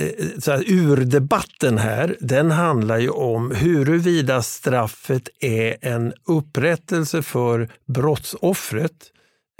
eh, 0.00 0.28
så 0.38 0.52
här, 0.52 0.64
urdebatten 0.72 1.78
här, 1.78 2.16
den 2.20 2.50
handlar 2.50 2.98
ju 2.98 3.10
om 3.10 3.50
huruvida 3.50 4.42
straffet 4.42 5.28
är 5.40 5.76
en 5.80 6.12
upprättelse 6.24 7.22
för 7.22 7.68
brottsoffret 7.86 9.10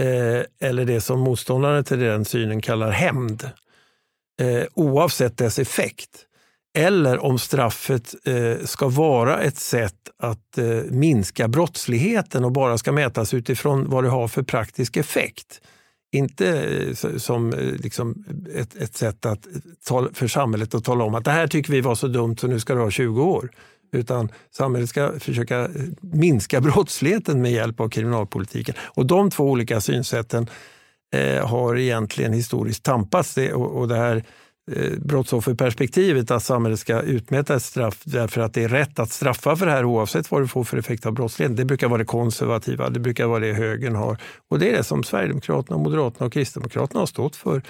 eh, 0.01 0.69
eller 0.69 0.85
det 0.85 1.01
som 1.01 1.21
motståndare 1.21 1.83
till 1.83 1.99
den 1.99 2.25
synen 2.25 2.61
kallar 2.61 2.91
hämnd, 2.91 3.51
eh, 4.41 4.65
oavsett 4.75 5.37
dess 5.37 5.59
effekt. 5.59 6.27
Eller 6.75 7.25
om 7.25 7.39
straffet 7.39 8.15
eh, 8.25 8.65
ska 8.65 8.89
vara 8.89 9.41
ett 9.41 9.59
sätt 9.59 9.95
att 10.19 10.59
eh, 10.59 10.67
minska 10.91 11.49
brottsligheten 11.49 12.45
och 12.45 12.53
bara 12.53 12.79
ska 12.79 12.93
mätas 12.93 13.35
utifrån 13.35 13.91
vad 13.91 14.05
det 14.05 14.11
har 14.11 14.29
för 14.29 14.43
praktisk 14.43 14.97
effekt. 14.97 15.61
Inte 16.13 16.49
eh, 16.49 17.17
som 17.17 17.53
eh, 17.53 17.59
liksom 17.59 18.25
ett, 18.55 18.77
ett 18.77 18.97
sätt 18.97 19.27
att, 19.27 19.47
för 20.13 20.29
samhället 20.29 20.75
att 20.75 20.85
tala 20.85 21.05
om 21.05 21.15
att 21.15 21.25
det 21.25 21.31
här 21.31 21.47
tycker 21.47 21.73
vi 21.73 21.81
var 21.81 21.95
så 21.95 22.07
dumt 22.07 22.37
så 22.37 22.47
nu 22.47 22.61
ska 22.61 22.75
det 22.75 22.81
ha 22.81 22.91
20 22.91 23.23
år. 23.23 23.51
Utan 23.93 24.29
samhället 24.51 24.89
ska 24.89 25.21
försöka 25.21 25.61
eh, 25.61 25.69
minska 26.01 26.61
brottsligheten 26.61 27.43
med 27.43 27.53
hjälp 27.53 27.81
av 27.81 27.89
kriminalpolitiken. 27.89 28.75
Och 28.81 29.07
de 29.07 29.31
två 29.31 29.45
olika 29.45 29.81
synsätten 29.81 30.51
eh, 31.15 31.47
har 31.47 31.79
egentligen 31.79 32.33
historiskt 32.33 32.83
tampats. 32.83 33.35
Det, 33.35 33.53
och, 33.53 33.81
och 33.81 33.89
det 33.89 33.97
här 33.97 34.17
eh, 34.17 34.23
Eh, 34.71 34.99
brottsofferperspektivet 34.99 36.31
att 36.31 36.43
samhället 36.43 36.79
ska 36.79 37.01
utmäta 37.01 37.55
ett 37.57 37.63
straff 37.63 38.03
därför 38.05 38.41
att 38.41 38.55
det 38.55 38.63
är 38.63 38.69
rätt 38.69 38.99
att 38.99 39.11
straffa 39.11 39.57
för 39.57 39.67
det 39.67 39.73
här 39.73 39.85
oavsett 39.85 40.31
vad 40.31 40.43
det 40.43 40.49
får 40.49 40.65
för 40.65 40.77
effekt 40.77 41.07
av 41.07 41.13
brottsligheten. 41.13 41.57
Det 41.57 41.65
brukar 41.65 41.89
vara 41.89 41.99
det 41.99 42.05
konservativa, 42.05 42.91
det 42.91 43.01
brukar 43.01 43.27
vara 43.27 43.41
det 43.41 43.53
högern 43.53 43.95
har. 43.95 44.19
Och 44.49 44.59
det 44.59 44.71
är 44.71 44.77
det 44.77 44.85
som 44.85 45.03
Sverigedemokraterna, 45.05 45.79
Moderaterna 45.79 46.27
och 46.27 46.33
Kristdemokraterna 46.33 47.01
har 47.01 47.07
stått 47.07 47.37
för 47.37 47.63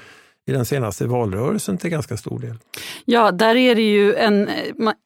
i 0.46 0.52
den 0.52 0.64
senaste 0.64 1.06
valrörelsen 1.06 1.78
till 1.78 1.90
ganska 1.90 2.16
stor 2.16 2.38
del. 2.38 2.58
Ja, 3.04 3.32
där 3.32 3.56
är 3.56 3.74
det 3.74 3.92
ju 3.92 4.14
en, 4.14 4.48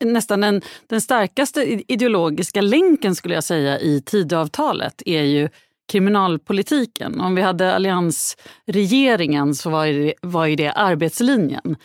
nästan 0.04 0.44
en, 0.44 0.62
den 0.86 1.00
starkaste 1.00 1.82
ideologiska 1.92 2.60
länken 2.60 3.14
skulle 3.14 3.34
jag 3.34 3.44
säga 3.44 3.80
i 3.80 4.02
Tidöavtalet 4.06 5.02
är 5.06 5.22
ju 5.22 5.48
kriminalpolitiken. 5.86 7.20
Om 7.20 7.34
vi 7.34 7.42
hade 7.42 7.74
alliansregeringen 7.74 9.54
så 9.54 9.70
var 9.70 9.84
ju, 9.84 10.04
det, 10.04 10.14
var 10.20 10.46
ju 10.46 10.56
det 10.56 10.72
arbetslinjen. 10.72 11.76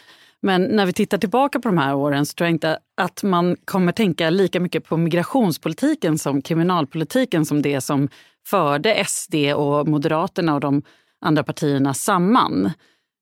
Men 0.41 0.63
när 0.63 0.85
vi 0.85 0.93
tittar 0.93 1.17
tillbaka 1.17 1.59
på 1.59 1.67
de 1.67 1.77
här 1.77 1.95
åren 1.95 2.25
så 2.25 2.33
tror 2.33 2.45
jag 2.45 2.55
inte 2.55 2.79
att 2.97 3.23
man 3.23 3.55
kommer 3.65 3.91
tänka 3.91 4.29
lika 4.29 4.59
mycket 4.59 4.85
på 4.85 4.97
migrationspolitiken 4.97 6.17
som 6.17 6.41
kriminalpolitiken 6.41 7.45
som 7.45 7.61
det 7.61 7.81
som 7.81 8.09
förde 8.47 9.03
SD 9.07 9.35
och 9.55 9.87
Moderaterna 9.87 10.53
och 10.53 10.59
de 10.59 10.81
andra 11.21 11.43
partierna 11.43 11.93
samman. 11.93 12.71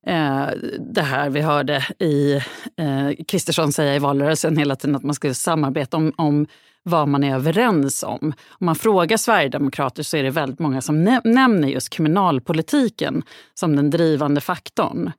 Eh, 0.06 0.46
det 0.78 1.02
här 1.02 1.30
vi 1.30 1.40
hörde 1.40 1.86
i 1.98 2.34
eh, 2.76 3.24
Kristersson 3.28 3.72
säga 3.72 3.96
i 3.96 3.98
valrörelsen 3.98 4.56
hela 4.56 4.76
tiden 4.76 4.96
att 4.96 5.02
man 5.02 5.14
skulle 5.14 5.34
samarbeta 5.34 5.96
om, 5.96 6.12
om 6.16 6.46
vad 6.82 7.08
man 7.08 7.24
är 7.24 7.34
överens 7.34 8.02
om. 8.02 8.32
Om 8.48 8.66
man 8.66 8.76
frågar 8.76 9.16
sverigedemokrater 9.16 10.02
så 10.02 10.16
är 10.16 10.22
det 10.22 10.30
väldigt 10.30 10.58
många 10.58 10.80
som 10.80 11.04
nämner 11.24 11.68
just 11.68 11.90
kriminalpolitiken 11.90 13.22
som 13.54 13.76
den 13.76 13.90
drivande 13.90 14.40
faktorn. 14.40 15.12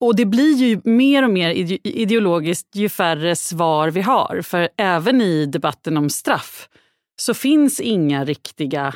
Och 0.00 0.16
det 0.16 0.24
blir 0.26 0.54
ju 0.54 0.80
mer 0.84 1.22
och 1.22 1.30
mer 1.30 1.50
ideologiskt 1.84 2.76
ju 2.76 2.88
färre 2.88 3.36
svar 3.36 3.90
vi 3.90 4.00
har. 4.00 4.40
För 4.42 4.68
även 4.76 5.20
i 5.20 5.46
debatten 5.46 5.96
om 5.96 6.10
straff 6.10 6.68
så 7.16 7.34
finns 7.34 7.80
inga 7.80 8.24
riktiga 8.24 8.94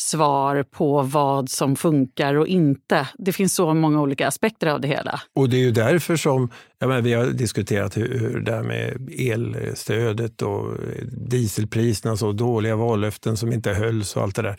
svar 0.00 0.62
på 0.62 1.02
vad 1.02 1.50
som 1.50 1.76
funkar 1.76 2.34
och 2.34 2.46
inte. 2.46 3.08
Det 3.18 3.32
finns 3.32 3.54
så 3.54 3.74
många 3.74 4.00
olika 4.00 4.28
aspekter 4.28 4.66
av 4.66 4.80
det 4.80 4.88
hela. 4.88 5.20
Och 5.36 5.48
det 5.48 5.56
är 5.56 5.60
ju 5.60 5.70
därför 5.70 6.16
som 6.16 6.50
menar, 6.80 7.00
vi 7.00 7.12
har 7.12 7.26
diskuterat 7.26 7.96
hur, 7.96 8.18
hur 8.18 8.40
det 8.40 8.52
här 8.52 8.62
med 8.62 9.10
elstödet 9.18 10.42
och 10.42 10.74
dieselpriserna, 11.12 12.16
så 12.16 12.32
dåliga 12.32 12.76
vallöften 12.76 13.36
som 13.36 13.52
inte 13.52 13.72
hölls 13.72 14.16
och 14.16 14.22
allt 14.22 14.36
det 14.36 14.42
där. 14.42 14.56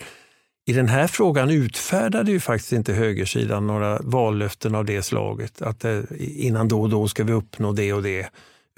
I 0.70 0.74
den 0.74 0.88
här 0.88 1.08
frågan 1.08 1.50
utfärdade 1.50 2.32
ju 2.32 2.40
faktiskt 2.40 2.72
inte 2.72 2.94
högersidan 2.94 3.68
några 3.68 4.00
vallöften 4.02 4.76
av 4.76 4.86
det 4.86 5.02
slaget. 5.02 5.62
Att 5.62 5.86
eh, 5.86 6.00
innan 6.20 6.68
då 6.68 6.82
och 6.82 6.90
då 6.90 7.08
ska 7.08 7.24
vi 7.24 7.34
uppnå 7.34 7.72
det 7.72 7.94
och 7.94 8.04
det. 8.04 8.30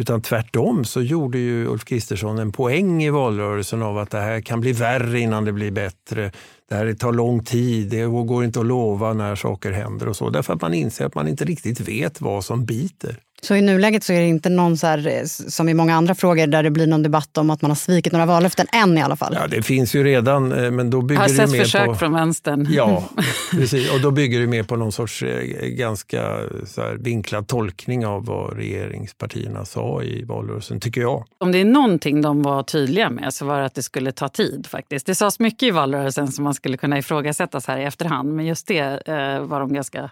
Utan 0.01 0.22
tvärtom 0.22 0.86
så 0.86 1.01
gjorde 1.01 1.38
ju 1.38 1.67
Ulf 1.67 1.86
Kristersson 1.86 2.39
en 2.39 2.51
poäng 2.51 3.03
i 3.03 3.10
valrörelsen 3.10 3.81
av 3.81 3.98
att 3.98 4.12
det 4.12 4.20
här 4.20 4.41
kan 4.41 4.62
bli 4.62 4.72
värre 4.72 5.20
innan 5.20 5.46
det 5.46 5.51
blir 5.51 5.72
bättre. 5.72 6.31
Det 6.70 6.75
här 6.75 6.93
tar 6.93 7.12
lång 7.12 7.43
tid, 7.43 7.89
det 7.89 8.05
går 8.05 8.43
inte 8.43 8.60
att 8.60 8.65
lova 8.65 9.13
när 9.13 9.36
saker 9.36 9.72
händer 9.72 10.08
och 10.08 10.15
så. 10.15 10.29
Därför 10.29 10.53
att 10.53 10.62
man 10.62 10.74
inser 10.74 11.05
att 11.05 11.15
man 11.15 11.27
inte 11.27 11.46
riktigt 11.46 11.79
vet 11.79 12.22
vad 12.22 12.46
som 12.46 12.65
biter. 12.65 13.17
Så 13.43 13.55
i 13.55 13.62
nuläget 13.62 14.03
så 14.03 14.13
är 14.13 14.19
det 14.19 14.27
inte 14.27 14.50
någon 14.50 14.77
så 14.77 14.88
här, 14.88 15.07
eh, 15.07 15.24
som 15.25 15.69
i 15.69 15.74
många 15.74 15.95
andra 15.95 16.15
frågor 16.15 16.48
där 16.48 16.63
det 16.63 16.71
blir 16.71 16.88
någon 16.88 17.03
debatt 17.03 17.38
om 17.38 17.50
att 17.50 17.62
man 17.62 17.71
har 17.71 17.75
svikit 17.75 18.13
några 18.13 18.25
vallöften 18.25 18.67
än 18.74 18.98
i 18.98 19.01
alla 19.01 19.15
fall? 19.15 19.33
Ja, 19.39 19.48
det 19.48 19.62
finns 19.62 19.95
ju 19.95 20.03
redan, 20.03 20.51
eh, 20.51 20.71
men 20.71 20.89
då 20.89 21.01
bygger 21.01 21.21
jag 21.21 21.29
har 21.29 21.29
det 21.29 21.36
sett 21.36 21.51
mer 21.51 21.60
försök 21.60 21.86
på... 21.86 21.95
från 21.95 22.13
vänstern. 22.13 22.67
Ja, 22.71 23.03
precis. 23.51 23.93
Och 23.93 24.01
då 24.01 24.12
bygger 24.12 24.39
det 24.39 24.48
mer 24.48 24.63
på 24.63 24.75
någon 24.75 24.91
sorts 24.91 25.24
eh, 25.24 25.67
ganska 25.67 26.39
så 26.65 26.81
här, 26.81 26.95
vinklad 27.00 27.48
tolkning 27.48 28.05
av 28.05 28.25
vad 28.25 28.57
regeringspartierna 28.57 29.65
sa 29.65 30.03
i 30.03 30.24
valrörelsen, 30.24 30.79
tycker 30.79 31.01
jag. 31.01 31.25
Om 31.38 31.51
det 31.51 31.57
är 31.57 31.65
någonting 31.65 32.21
de 32.21 32.41
var 32.41 32.63
tydliga 32.63 33.10
med 33.10 33.33
så 33.33 33.45
var 33.45 33.60
det 33.60 33.65
att 33.65 33.75
det 33.75 33.83
skulle 33.83 34.12
ta 34.12 34.29
tid 34.29 34.67
faktiskt. 34.67 35.05
Det 35.05 35.15
sades 35.15 35.39
mycket 35.39 35.63
i 35.63 35.71
valrörelsen 35.71 36.27
som 36.27 36.43
man 36.43 36.53
skulle 36.53 36.77
kunna 36.77 36.98
ifrågasätta 36.98 37.62
så 37.62 37.71
här 37.71 37.79
i 37.79 37.83
efterhand, 37.83 38.36
men 38.36 38.45
just 38.45 38.67
det 38.67 39.07
eh, 39.07 39.39
var 39.43 39.60
de 39.60 39.74
ganska 39.74 40.12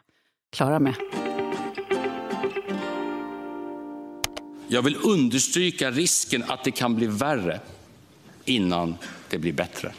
klara 0.51 0.79
med. 0.79 0.93
Jag 4.71 4.81
vill 4.81 4.97
understryka 5.03 5.91
risken 5.91 6.43
att 6.47 6.63
det 6.63 6.71
kan 6.71 6.95
bli 6.95 7.07
värre 7.07 7.59
innan 8.45 8.95
det 9.29 9.37
blir 9.37 9.53
bättre. 9.53 9.93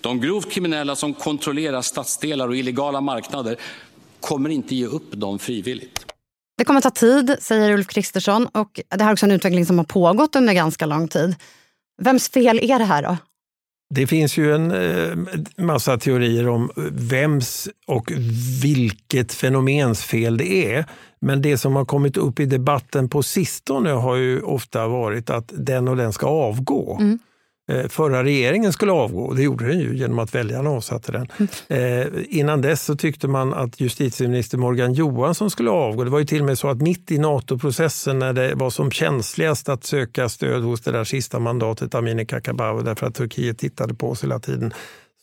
De 0.00 0.20
grovt 0.20 0.50
kriminella 0.50 0.96
som 0.96 1.14
kontrollerar 1.14 1.82
stadsdelar 1.82 2.48
och 2.48 2.56
illegala 2.56 3.00
marknader 3.00 3.56
kommer 4.20 4.50
inte 4.50 4.74
ge 4.74 4.86
upp 4.86 5.12
dem 5.12 5.38
frivilligt. 5.38 6.06
Det 6.58 6.64
kommer 6.64 6.80
ta 6.80 6.90
tid, 6.90 7.36
säger 7.40 7.70
Ulf 7.72 7.86
Kristersson. 7.86 8.46
Och 8.46 8.80
det 8.88 9.02
här 9.02 9.08
är 9.08 9.12
också 9.12 9.26
en 9.26 9.32
utveckling 9.32 9.66
som 9.66 9.78
har 9.78 9.84
pågått 9.84 10.36
under 10.36 10.54
ganska 10.54 10.86
lång 10.86 11.08
tid. 11.08 11.34
Vems 12.02 12.28
fel 12.28 12.60
är 12.62 12.78
det 12.78 12.84
här 12.84 13.02
då? 13.02 13.16
Det 13.90 14.06
finns 14.06 14.36
ju 14.36 14.54
en 14.54 14.70
eh, 14.70 15.18
massa 15.64 15.98
teorier 15.98 16.48
om 16.48 16.70
vems 16.92 17.68
och 17.86 18.12
vilket 18.62 19.32
fenomens 19.32 20.04
fel 20.04 20.36
det 20.36 20.74
är. 20.74 20.84
Men 21.20 21.42
det 21.42 21.58
som 21.58 21.76
har 21.76 21.84
kommit 21.84 22.16
upp 22.16 22.40
i 22.40 22.46
debatten 22.46 23.08
på 23.08 23.22
sistone 23.22 23.90
har 23.90 24.16
ju 24.16 24.40
ofta 24.40 24.88
varit 24.88 25.30
att 25.30 25.52
den 25.56 25.88
och 25.88 25.96
den 25.96 26.12
ska 26.12 26.26
avgå. 26.26 26.98
Mm. 27.00 27.18
Eh, 27.68 27.88
förra 27.88 28.24
regeringen 28.24 28.72
skulle 28.72 28.92
avgå, 28.92 29.32
det 29.32 29.42
gjorde 29.42 29.68
den 29.68 29.78
ju 29.78 29.96
genom 29.96 30.18
att 30.18 30.34
väljarna 30.34 30.70
avsatte 30.70 31.12
den. 31.12 31.28
Eh, 31.68 32.06
innan 32.28 32.60
dess 32.60 32.84
så 32.84 32.96
tyckte 32.96 33.28
man 33.28 33.54
att 33.54 33.80
justitieminister 33.80 34.58
Morgan 34.58 34.92
Johansson 34.92 35.50
skulle 35.50 35.70
avgå. 35.70 36.04
Det 36.04 36.10
var 36.10 36.18
ju 36.18 36.24
till 36.24 36.40
och 36.40 36.46
med 36.46 36.58
så 36.58 36.68
att 36.68 36.82
mitt 36.82 37.10
i 37.10 37.18
NATO-processen 37.18 38.18
när 38.18 38.32
det 38.32 38.54
var 38.54 38.70
som 38.70 38.90
känsligast 38.90 39.68
att 39.68 39.84
söka 39.84 40.28
stöd 40.28 40.62
hos 40.62 40.80
det 40.80 40.92
där 40.92 41.04
sista 41.04 41.38
mandatet, 41.38 41.94
Amineh 41.94 42.26
Kakabaveh, 42.26 42.84
därför 42.84 43.06
att 43.06 43.14
Turkiet 43.14 43.58
tittade 43.58 43.94
på 43.94 44.10
oss 44.10 44.24
hela 44.24 44.38
tiden, 44.38 44.74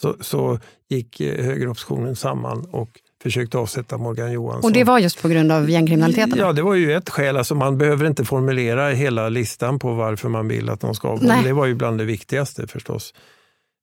så, 0.02 0.16
så 0.20 0.60
gick 0.90 1.20
eh, 1.20 1.46
högeroppositionen 1.46 2.16
samman 2.16 2.66
och 2.72 2.90
försökte 3.22 3.58
avsätta 3.58 3.98
Morgan 3.98 4.32
Johansson. 4.32 4.70
Och 4.70 4.74
det 4.74 4.84
var 4.84 5.00
just 5.00 5.22
på 5.22 5.28
grund 5.28 5.52
av 5.52 5.70
gängkriminaliteten? 5.70 6.40
Ja, 6.40 6.54
det 6.54 6.62
var 6.62 6.76
ju 6.76 6.94
ett 6.94 7.10
skäl. 7.10 7.38
Alltså 7.38 7.56
man 7.56 7.78
behöver 7.78 8.08
inte 8.08 8.26
formulera 8.26 8.90
hela 8.90 9.30
listan 9.30 9.80
på 9.80 9.94
varför 9.94 10.30
man 10.30 10.48
vill 10.48 10.70
att 10.70 10.80
de 10.80 10.96
ska 10.96 11.08
avgå. 11.08 11.34
Det 11.44 11.54
var 11.54 11.66
ju 11.66 11.76
bland 11.76 11.98
det 11.98 12.06
viktigaste 12.06 12.68
förstås. 12.68 13.14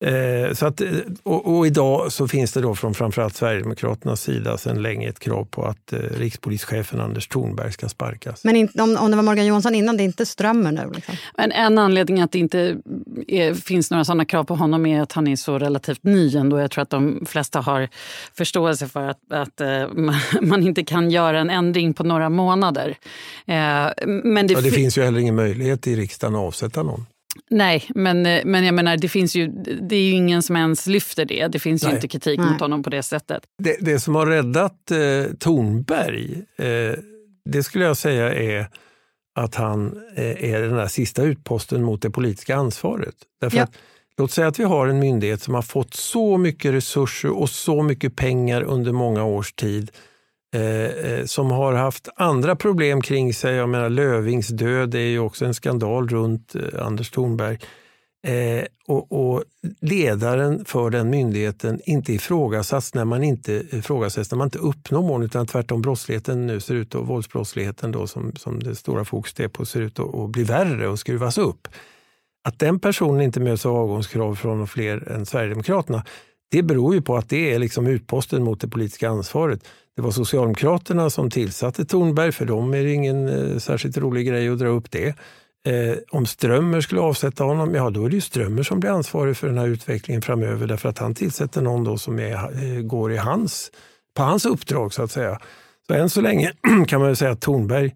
Eh, 0.00 0.54
så 0.54 0.66
att, 0.66 0.80
och, 1.22 1.56
och, 1.56 1.66
idag 1.66 2.12
så 2.12 2.28
finns 2.28 2.52
det 2.52 2.60
då 2.60 2.74
från 2.74 2.94
framförallt 2.94 3.36
Sverigedemokraternas 3.36 4.22
sida 4.22 4.58
sedan 4.58 4.82
länge 4.82 5.08
ett 5.08 5.18
krav 5.18 5.44
på 5.44 5.64
att 5.64 5.92
eh, 5.92 5.98
rikspolischefen 5.98 7.00
Anders 7.00 7.28
Thornberg 7.28 7.72
ska 7.72 7.88
sparkas. 7.88 8.44
Men 8.44 8.56
inte, 8.56 8.82
om, 8.82 8.96
om 8.96 9.10
det 9.10 9.16
var 9.16 9.22
Morgan 9.22 9.46
Johansson 9.46 9.74
innan, 9.74 9.96
det 9.96 10.02
är 10.02 10.04
inte 10.04 10.26
Strömmer 10.26 10.72
nu? 10.72 10.90
Liksom. 10.94 11.14
Men 11.36 11.52
en 11.52 11.78
anledning 11.78 12.20
att 12.20 12.32
det 12.32 12.38
inte 12.38 12.76
är, 13.28 13.54
finns 13.54 13.90
några 13.90 14.04
sådana 14.04 14.24
krav 14.24 14.44
på 14.44 14.54
honom 14.54 14.86
är 14.86 15.02
att 15.02 15.12
han 15.12 15.28
är 15.28 15.36
så 15.36 15.58
relativt 15.58 16.04
ny 16.04 16.36
ändå. 16.36 16.60
Jag 16.60 16.70
tror 16.70 16.82
att 16.82 16.90
de 16.90 17.24
flesta 17.26 17.60
har 17.60 17.88
förståelse 18.34 18.88
för 18.88 19.08
att, 19.08 19.32
att 19.32 19.60
uh, 19.60 20.42
man 20.42 20.62
inte 20.62 20.84
kan 20.84 21.10
göra 21.10 21.40
en 21.40 21.50
ändring 21.50 21.94
på 21.94 22.04
några 22.04 22.28
månader. 22.28 22.96
Men 24.24 24.46
det, 24.46 24.54
ja, 24.54 24.60
det 24.60 24.70
finns 24.70 24.98
ju 24.98 25.02
heller 25.02 25.20
ingen 25.20 25.34
möjlighet 25.34 25.86
i 25.86 25.96
riksdagen 25.96 26.34
att 26.34 26.40
avsätta 26.40 26.82
någon. 26.82 27.06
Nej, 27.50 27.84
men, 27.94 28.26
eh, 28.26 28.44
men 28.44 28.64
jag 28.64 28.74
menar, 28.74 28.96
det 28.96 29.08
finns 29.08 29.36
ju, 29.36 29.46
det 29.82 29.96
är 29.96 30.02
ju 30.02 30.12
ingen 30.12 30.42
som 30.42 30.56
ens 30.56 30.86
lyfter 30.86 31.24
det. 31.24 31.48
Det 31.48 31.58
finns 31.58 31.82
Nej. 31.82 31.92
ju 31.92 31.96
inte 31.96 32.08
kritik 32.08 32.40
Nej. 32.40 32.50
mot 32.50 32.60
honom 32.60 32.82
på 32.82 32.90
det 32.90 33.02
sättet. 33.02 33.42
Det, 33.62 33.76
det 33.80 34.00
som 34.00 34.14
har 34.14 34.26
räddat 34.26 34.90
eh, 34.90 35.32
Tornberg, 35.38 36.42
eh, 36.58 36.98
det 37.44 37.62
skulle 37.62 37.84
jag 37.84 37.96
säga 37.96 38.34
är 38.34 38.66
att 39.34 39.54
han 39.54 40.02
eh, 40.16 40.44
är 40.52 40.62
den 40.62 40.76
där 40.76 40.86
sista 40.86 41.22
utposten 41.22 41.82
mot 41.82 42.02
det 42.02 42.10
politiska 42.10 42.56
ansvaret. 42.56 43.14
Därför 43.40 43.56
ja. 43.56 43.62
att, 43.62 43.78
låt 44.18 44.30
säga 44.30 44.46
att 44.46 44.58
vi 44.58 44.64
har 44.64 44.86
en 44.86 44.98
myndighet 44.98 45.42
som 45.42 45.54
har 45.54 45.62
fått 45.62 45.94
så 45.94 46.38
mycket 46.38 46.72
resurser 46.72 47.30
och 47.30 47.50
så 47.50 47.82
mycket 47.82 48.16
pengar 48.16 48.62
under 48.62 48.92
många 48.92 49.24
års 49.24 49.52
tid 49.52 49.90
Eh, 50.54 51.12
eh, 51.12 51.24
som 51.24 51.50
har 51.50 51.72
haft 51.72 52.08
andra 52.16 52.56
problem 52.56 53.00
kring 53.00 53.34
sig. 53.34 53.54
Jag 53.54 53.68
menar 53.68 53.90
Lövings 53.90 54.48
död 54.48 54.94
är 54.94 54.98
ju 54.98 55.18
också 55.18 55.44
en 55.44 55.54
skandal 55.54 56.08
runt 56.08 56.54
eh, 56.54 56.86
Anders 56.86 57.10
Thornberg. 57.10 57.58
Eh, 58.26 58.64
och, 58.86 59.12
och, 59.12 59.44
ledaren 59.80 60.64
för 60.64 60.90
den 60.90 61.10
myndigheten 61.10 61.80
inte 61.84 62.12
ifrågasatts 62.12 62.94
när 62.94 63.04
man 63.04 63.24
inte 63.24 63.52
ifrågasätts 63.52 64.30
när 64.30 64.38
man 64.38 64.46
inte 64.46 64.58
uppnår 64.58 65.02
målen, 65.02 65.26
utan 65.26 65.46
tvärtom 65.46 65.82
brottsligheten 65.82 66.46
nu 66.46 66.60
ser 66.60 66.74
ut 66.74 66.94
och 66.94 67.06
våldsbrottsligheten 67.06 67.92
då 67.92 68.06
som, 68.06 68.32
som 68.36 68.62
det 68.62 68.74
stora 68.74 69.04
fokuset 69.04 69.40
är 69.40 69.48
på 69.48 69.66
ser 69.66 69.80
ut 69.80 69.98
att, 69.98 70.14
att 70.14 70.30
bli 70.30 70.44
värre 70.44 70.88
och 70.88 70.98
skruvas 70.98 71.38
upp. 71.38 71.68
Att 72.44 72.58
den 72.58 72.80
personen 72.80 73.20
inte 73.20 73.40
möts 73.40 73.66
av 73.66 73.76
avgångskrav 73.76 74.34
från 74.34 74.66
fler 74.66 75.08
än 75.12 75.26
Sverigedemokraterna 75.26 76.04
det 76.50 76.62
beror 76.62 76.94
ju 76.94 77.02
på 77.02 77.16
att 77.16 77.28
det 77.28 77.54
är 77.54 77.58
liksom 77.58 77.86
utposten 77.86 78.44
mot 78.44 78.60
det 78.60 78.68
politiska 78.68 79.08
ansvaret. 79.08 79.60
Det 79.96 80.02
var 80.02 80.10
Socialdemokraterna 80.10 81.10
som 81.10 81.30
tillsatte 81.30 81.84
Thornberg, 81.84 82.32
för 82.32 82.44
dem 82.44 82.74
är 82.74 82.84
det 82.84 82.92
ingen 82.92 83.28
eh, 83.28 83.58
särskilt 83.58 83.96
rolig 83.96 84.26
grej 84.26 84.48
att 84.48 84.58
dra 84.58 84.68
upp 84.68 84.90
det. 84.90 85.14
Eh, 85.66 85.96
om 86.10 86.26
Strömmer 86.26 86.80
skulle 86.80 87.00
avsätta 87.00 87.44
honom, 87.44 87.74
ja 87.74 87.90
då 87.90 88.04
är 88.04 88.08
det 88.08 88.14
ju 88.14 88.20
Strömmer 88.20 88.62
som 88.62 88.80
blir 88.80 88.90
ansvarig 88.90 89.36
för 89.36 89.46
den 89.46 89.58
här 89.58 89.66
utvecklingen 89.66 90.22
framöver 90.22 90.66
därför 90.66 90.88
att 90.88 90.98
han 90.98 91.14
tillsätter 91.14 91.62
någon 91.62 91.84
då 91.84 91.98
som 91.98 92.18
är, 92.18 92.34
eh, 92.34 92.82
går 92.82 93.12
i 93.12 93.16
hans, 93.16 93.70
på 94.14 94.22
hans 94.22 94.46
uppdrag 94.46 94.94
så 94.94 95.02
att 95.02 95.10
säga. 95.10 95.40
Så 95.86 95.94
än 95.94 96.10
så 96.10 96.20
länge 96.20 96.52
kan 96.88 97.00
man 97.00 97.16
säga 97.16 97.30
att 97.30 97.40
Thornberg 97.40 97.94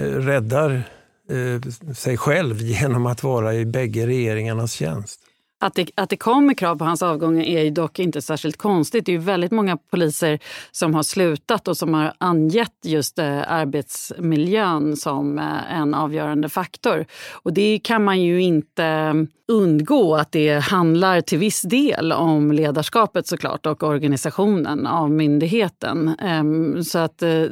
eh, 0.00 0.04
räddar 0.04 0.82
eh, 1.30 1.92
sig 1.94 2.16
själv 2.16 2.56
genom 2.60 3.06
att 3.06 3.22
vara 3.22 3.54
i 3.54 3.66
bägge 3.66 4.06
regeringarnas 4.06 4.72
tjänst. 4.72 5.20
Att 5.62 5.74
det, 5.74 5.90
att 5.94 6.10
det 6.10 6.16
kommer 6.16 6.54
krav 6.54 6.76
på 6.76 6.84
hans 6.84 7.02
avgång 7.02 7.42
är 7.42 7.62
ju 7.62 7.70
dock 7.70 7.98
inte 7.98 8.22
särskilt 8.22 8.56
konstigt. 8.56 9.06
Det 9.06 9.12
är 9.12 9.14
ju 9.14 9.18
väldigt 9.18 9.50
många 9.50 9.76
poliser 9.76 10.38
som 10.72 10.94
har 10.94 11.02
slutat 11.02 11.68
och 11.68 11.76
som 11.76 11.94
har 11.94 12.12
angett 12.18 12.78
just 12.84 13.18
eh, 13.18 13.52
arbetsmiljön 13.52 14.96
som 14.96 15.38
eh, 15.38 15.78
en 15.78 15.94
avgörande 15.94 16.48
faktor. 16.48 17.06
Och 17.32 17.52
det 17.52 17.78
kan 17.78 18.04
man 18.04 18.22
ju 18.22 18.42
inte 18.42 19.14
undgå 19.48 20.14
att 20.14 20.32
det 20.32 20.58
handlar 20.58 21.20
till 21.20 21.38
viss 21.38 21.62
del 21.62 22.12
om 22.12 22.52
ledarskapet 22.52 23.26
såklart 23.26 23.66
och 23.66 23.82
organisationen 23.82 24.86
av 24.86 25.10
myndigheten. 25.10 26.08
Ehm, 26.08 26.84
så 26.84 26.98
att 26.98 27.22
eh, 27.22 27.44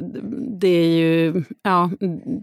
det 0.59 0.67
är 0.67 0.87
ju 0.87 1.43
ja, 1.63 1.91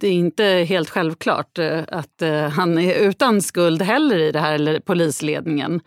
det 0.00 0.08
är 0.08 0.12
inte 0.12 0.44
helt 0.44 0.90
självklart 0.90 1.58
eh, 1.58 1.80
att 1.88 2.22
eh, 2.22 2.48
han 2.48 2.78
är 2.78 3.08
utan 3.08 3.42
skuld 3.42 3.82
heller 3.82 4.18
i 4.18 4.32
det 4.32 4.40
här, 4.40 4.54
eller 4.54 4.80
polisledningen 4.80 5.80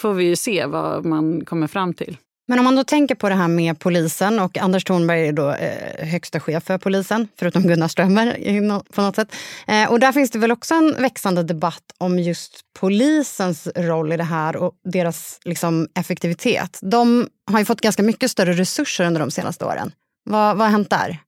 får 0.00 0.14
vi 0.14 0.24
ju 0.24 0.36
se 0.36 0.66
vad 0.66 1.04
man 1.04 1.44
kommer 1.44 1.66
fram 1.66 1.94
till. 1.94 2.16
Men 2.48 2.58
om 2.58 2.64
man 2.64 2.76
då 2.76 2.84
tänker 2.84 3.14
på 3.14 3.28
det 3.28 3.34
här 3.34 3.48
med 3.48 3.78
polisen 3.78 4.38
och 4.38 4.58
Anders 4.58 4.84
Thornberg 4.84 5.28
är 5.28 5.32
då 5.32 5.50
eh, 5.50 6.06
högsta 6.08 6.40
chef 6.40 6.64
för 6.64 6.78
polisen, 6.78 7.28
förutom 7.38 7.62
Gunnar 7.62 7.88
Strömmer 7.88 8.92
på 8.92 9.02
något 9.02 9.16
sätt. 9.16 9.34
Eh, 9.66 9.90
och 9.90 10.00
där 10.00 10.12
finns 10.12 10.30
det 10.30 10.38
väl 10.38 10.52
också 10.52 10.74
en 10.74 10.94
växande 10.98 11.42
debatt 11.42 11.82
om 11.98 12.18
just 12.18 12.60
polisens 12.78 13.68
roll 13.76 14.12
i 14.12 14.16
det 14.16 14.24
här 14.24 14.56
och 14.56 14.72
deras 14.84 15.40
liksom, 15.44 15.88
effektivitet. 15.94 16.78
De 16.82 17.28
har 17.50 17.58
ju 17.58 17.64
fått 17.64 17.80
ganska 17.80 18.02
mycket 18.02 18.30
större 18.30 18.52
resurser 18.52 19.04
under 19.04 19.20
de 19.20 19.30
senaste 19.30 19.64
åren. 19.64 19.92
Vad, 20.24 20.56
vad 20.56 20.66
har 20.66 20.72
hänt 20.72 20.90
där? 20.90 21.18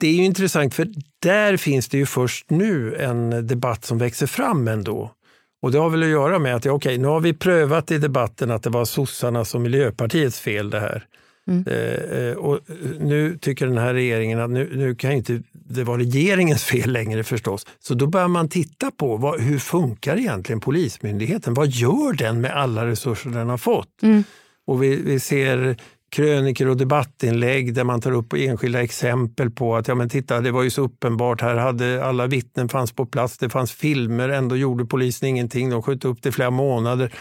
Det 0.00 0.08
är 0.08 0.14
ju 0.14 0.24
intressant 0.24 0.74
för 0.74 0.88
där 1.22 1.56
finns 1.56 1.88
det 1.88 1.98
ju 1.98 2.06
först 2.06 2.50
nu 2.50 2.96
en 2.96 3.46
debatt 3.46 3.84
som 3.84 3.98
växer 3.98 4.26
fram 4.26 4.68
ändå. 4.68 5.12
Och 5.62 5.72
det 5.72 5.78
har 5.78 5.90
väl 5.90 6.02
att 6.02 6.08
göra 6.08 6.38
med 6.38 6.54
att 6.56 6.64
ja, 6.64 6.72
okej, 6.72 6.98
nu 6.98 7.08
har 7.08 7.20
vi 7.20 7.32
prövat 7.32 7.90
i 7.90 7.98
debatten 7.98 8.50
att 8.50 8.62
det 8.62 8.70
var 8.70 8.84
sossarnas 8.84 9.54
och 9.54 9.60
Miljöpartiets 9.60 10.40
fel 10.40 10.70
det 10.70 10.80
här. 10.80 11.04
Mm. 11.48 11.64
Eh, 11.66 12.18
eh 12.18 12.34
och 12.34 12.60
nu 13.00 13.38
tycker 13.40 13.66
den 13.66 13.78
här 13.78 13.94
regeringen 13.94 14.40
att 14.40 14.50
nu, 14.50 14.76
nu 14.76 14.94
kan 14.94 15.12
inte 15.12 15.42
det 15.52 15.84
vara 15.84 15.98
regeringens 15.98 16.64
fel 16.64 16.92
längre 16.92 17.24
förstås. 17.24 17.66
Så 17.78 17.94
då 17.94 18.06
börjar 18.06 18.28
man 18.28 18.48
titta 18.48 18.90
på 18.90 19.16
vad, 19.16 19.40
hur 19.40 19.58
funkar 19.58 20.16
egentligen 20.16 20.60
Polismyndigheten? 20.60 21.54
Vad 21.54 21.68
gör 21.68 22.12
den 22.12 22.40
med 22.40 22.50
alla 22.50 22.86
resurser 22.86 23.30
den 23.30 23.48
har 23.48 23.58
fått? 23.58 24.02
Mm. 24.02 24.24
Och 24.66 24.82
vi, 24.82 24.96
vi 25.02 25.20
ser 25.20 25.76
kröniker 26.10 26.68
och 26.68 26.76
debattinlägg 26.76 27.74
där 27.74 27.84
man 27.84 28.00
tar 28.00 28.12
upp 28.12 28.32
enskilda 28.32 28.82
exempel 28.82 29.50
på 29.50 29.76
att 29.76 29.88
ja, 29.88 29.94
men 29.94 30.08
titta, 30.08 30.40
det 30.40 30.50
var 30.50 30.62
ju 30.62 30.70
så 30.70 30.82
uppenbart. 30.82 31.40
Här 31.40 31.56
hade 31.56 32.04
alla 32.04 32.26
vittnen 32.26 32.68
fanns 32.68 32.92
på 32.92 33.06
plats. 33.06 33.38
Det 33.38 33.48
fanns 33.48 33.72
filmer. 33.72 34.28
Ändå 34.28 34.56
gjorde 34.56 34.84
polisen 34.84 35.28
ingenting. 35.28 35.70
De 35.70 35.82
sköt 35.82 36.04
upp 36.04 36.22
det 36.22 36.28
i 36.28 36.32
flera 36.32 36.50
månader. 36.50 37.14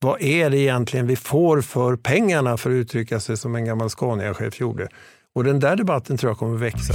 Vad 0.00 0.22
är 0.22 0.50
det 0.50 0.58
egentligen 0.58 1.06
vi 1.06 1.16
får 1.16 1.60
för 1.60 1.96
pengarna 1.96 2.56
för 2.56 2.70
att 2.70 2.74
uttrycka 2.74 3.20
sig 3.20 3.36
som 3.36 3.54
en 3.54 3.64
gammal 3.64 3.90
Scania-chef 3.90 4.60
gjorde? 4.60 4.88
Och 5.34 5.44
den 5.44 5.60
där 5.60 5.76
debatten 5.76 6.16
tror 6.16 6.30
jag 6.30 6.38
kommer 6.38 6.58
växa. 6.58 6.94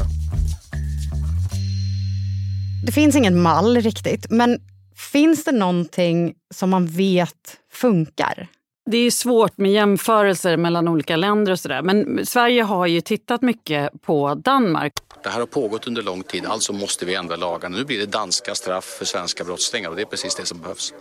Det 2.85 2.91
finns 2.91 3.15
ingen 3.15 3.41
mall 3.41 3.77
riktigt, 3.77 4.25
men 4.29 4.59
finns 5.12 5.43
det 5.43 5.51
någonting 5.51 6.33
som 6.53 6.69
man 6.69 6.88
vet 6.88 7.57
funkar? 7.73 8.47
Det 8.91 8.97
är 8.97 9.12
svårt 9.12 9.58
med 9.58 9.71
jämförelser 9.71 10.58
mellan 10.58 10.88
olika 10.88 11.15
länder 11.15 11.52
och 11.52 11.60
sådär. 11.60 11.82
Men 11.82 12.25
Sverige 12.25 12.63
har 12.63 12.88
ju 12.88 13.02
tittat 13.02 13.41
mycket 13.41 14.02
på 14.02 14.36
Danmark. 14.36 14.93
Det 15.23 15.30
här 15.30 15.39
har 15.39 15.45
pågått 15.45 15.88
under 15.88 16.02
lång 16.02 16.23
tid, 16.23 16.45
alltså 16.45 16.73
måste 16.73 17.06
vi 17.06 17.15
ändra 17.15 17.36
lagarna. 17.36 17.78
Nu 17.78 17.86
blir 17.86 17.99
det 17.99 18.06
danska 18.06 18.56
straff 18.56 18.86
för 18.86 19.06
svenska 19.06 19.43
brottslingar 19.43 19.89
och 19.89 19.95
det 19.95 20.02
är 20.02 20.06
precis 20.06 20.36
det 20.36 20.45
som 20.45 20.62
behövs. 20.62 20.93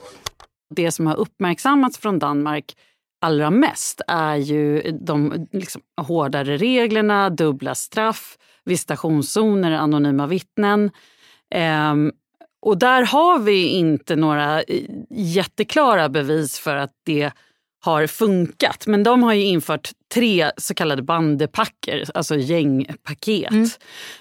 Det 0.75 0.91
som 0.91 1.07
har 1.07 1.17
uppmärksammats 1.17 1.99
från 1.99 2.19
Danmark 2.19 2.77
allra 3.21 3.51
mest 3.51 4.01
är 4.09 4.37
ju 4.37 4.83
de 5.01 5.47
liksom, 5.53 5.83
hårdare 6.01 6.57
reglerna, 6.57 7.31
dubbla 7.31 7.75
straff, 7.75 8.39
visitationszoner, 8.65 9.73
anonyma 9.73 10.27
vittnen. 10.27 10.91
Ehm, 11.55 12.13
och 12.61 12.79
där 12.79 13.03
har 13.03 13.39
vi 13.39 13.67
inte 13.67 14.17
några 14.17 14.63
jätteklara 15.11 16.09
bevis 16.09 16.59
för 16.59 16.77
att 16.77 16.93
det 17.05 17.33
har 17.89 18.07
funkat. 18.07 18.87
Men 18.87 19.03
de 19.03 19.23
har 19.23 19.33
ju 19.33 19.43
infört 19.43 19.91
tre 20.15 20.51
så 20.57 20.75
kallade 20.75 21.03
bandepacker, 21.03 22.05
alltså 22.15 22.37
gängpaket 22.37 23.51
mm. 23.51 23.69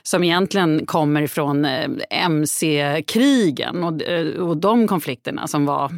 som 0.03 0.23
egentligen 0.23 0.85
kommer 0.85 1.21
ifrån 1.21 1.65
eh, 1.65 1.89
mc-krigen 2.09 3.83
och, 3.83 4.01
eh, 4.01 4.27
och 4.27 4.57
de 4.57 4.87
konflikterna 4.87 5.47
som 5.47 5.65
var 5.65 5.93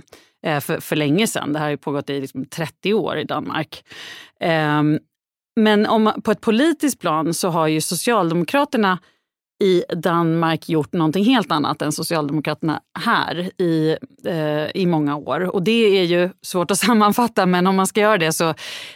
eh, 0.46 0.60
för, 0.60 0.80
för 0.80 0.96
länge 0.96 1.28
sedan. 1.28 1.54
Det 1.54 1.60
här 1.60 1.70
har 1.70 1.78
pågått 1.78 2.10
i 2.10 2.22
liksom 2.22 2.46
30 2.46 2.94
år 2.94 3.18
i 3.18 3.24
Danmark. 3.24 3.84
Um, 4.80 5.00
men 5.56 5.86
om, 5.86 6.14
på 6.24 6.32
ett 6.32 6.42
politiskt 6.42 7.00
plan 7.00 7.34
så 7.34 7.50
har 7.50 7.68
ju 7.68 7.82
Socialdemokraterna 7.82 9.00
i 9.60 9.84
Danmark 9.96 10.70
gjort 10.70 10.94
någonting 10.94 11.26
helt 11.26 11.52
annat 11.52 11.82
än 11.82 11.92
Socialdemokraterna 11.92 12.82
här 13.00 13.62
i, 13.62 13.98
eh, 14.26 14.82
i 14.82 14.86
många 14.86 15.16
år. 15.16 15.56
Och 15.56 15.64
det 15.64 16.00
är 16.00 16.04
ju 16.04 16.30
svårt 16.42 16.72
att 16.72 16.78
sammanfatta, 16.88 17.46
men 17.46 17.68
om 17.68 17.76
man 17.76 17.88
ska 17.88 18.02
göra 18.02 18.18
det 18.18 18.34
så 18.34 18.54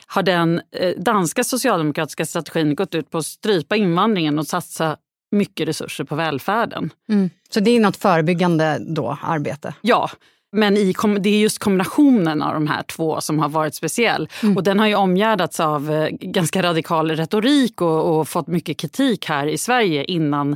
har 0.07 0.23
den 0.23 0.61
eh, 0.75 0.93
danska 0.97 1.43
socialdemokratiska 1.43 2.25
strategin 2.25 2.75
gått 2.75 2.95
ut 2.95 3.09
på 3.09 3.17
att 3.17 3.25
strypa 3.25 3.75
invandringen 3.75 4.39
och 4.39 4.47
satsa 4.47 4.97
mycket 5.31 5.67
resurser 5.67 6.03
på 6.03 6.15
välfärden. 6.15 6.89
Mm. 7.09 7.29
Så 7.49 7.59
det 7.59 7.71
är 7.71 7.79
något 7.79 7.97
förebyggande 7.97 8.77
då, 8.79 9.17
arbete? 9.21 9.73
Ja, 9.81 10.09
men 10.53 10.77
i, 10.77 10.93
det 11.19 11.29
är 11.29 11.39
just 11.39 11.59
kombinationen 11.59 12.41
av 12.41 12.53
de 12.53 12.67
här 12.67 12.83
två 12.83 13.21
som 13.21 13.39
har 13.39 13.49
varit 13.49 13.75
speciell. 13.75 14.29
Mm. 14.43 14.57
Och 14.57 14.63
den 14.63 14.79
har 14.79 14.87
ju 14.87 14.95
omgärdats 14.95 15.59
av 15.59 15.91
eh, 15.91 16.07
ganska 16.09 16.63
radikal 16.63 17.11
retorik 17.11 17.81
och, 17.81 18.19
och 18.19 18.27
fått 18.27 18.47
mycket 18.47 18.77
kritik 18.77 19.25
här 19.25 19.47
i 19.47 19.57
Sverige 19.57 20.03
innan 20.03 20.55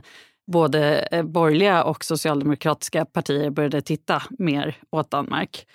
både 0.52 1.08
eh, 1.12 1.24
borgerliga 1.24 1.84
och 1.84 2.04
socialdemokratiska 2.04 3.06
partier 3.06 3.50
började 3.50 3.82
titta 3.82 4.24
mer 4.30 4.78
åt 4.92 5.12
Danmark. 5.12 5.66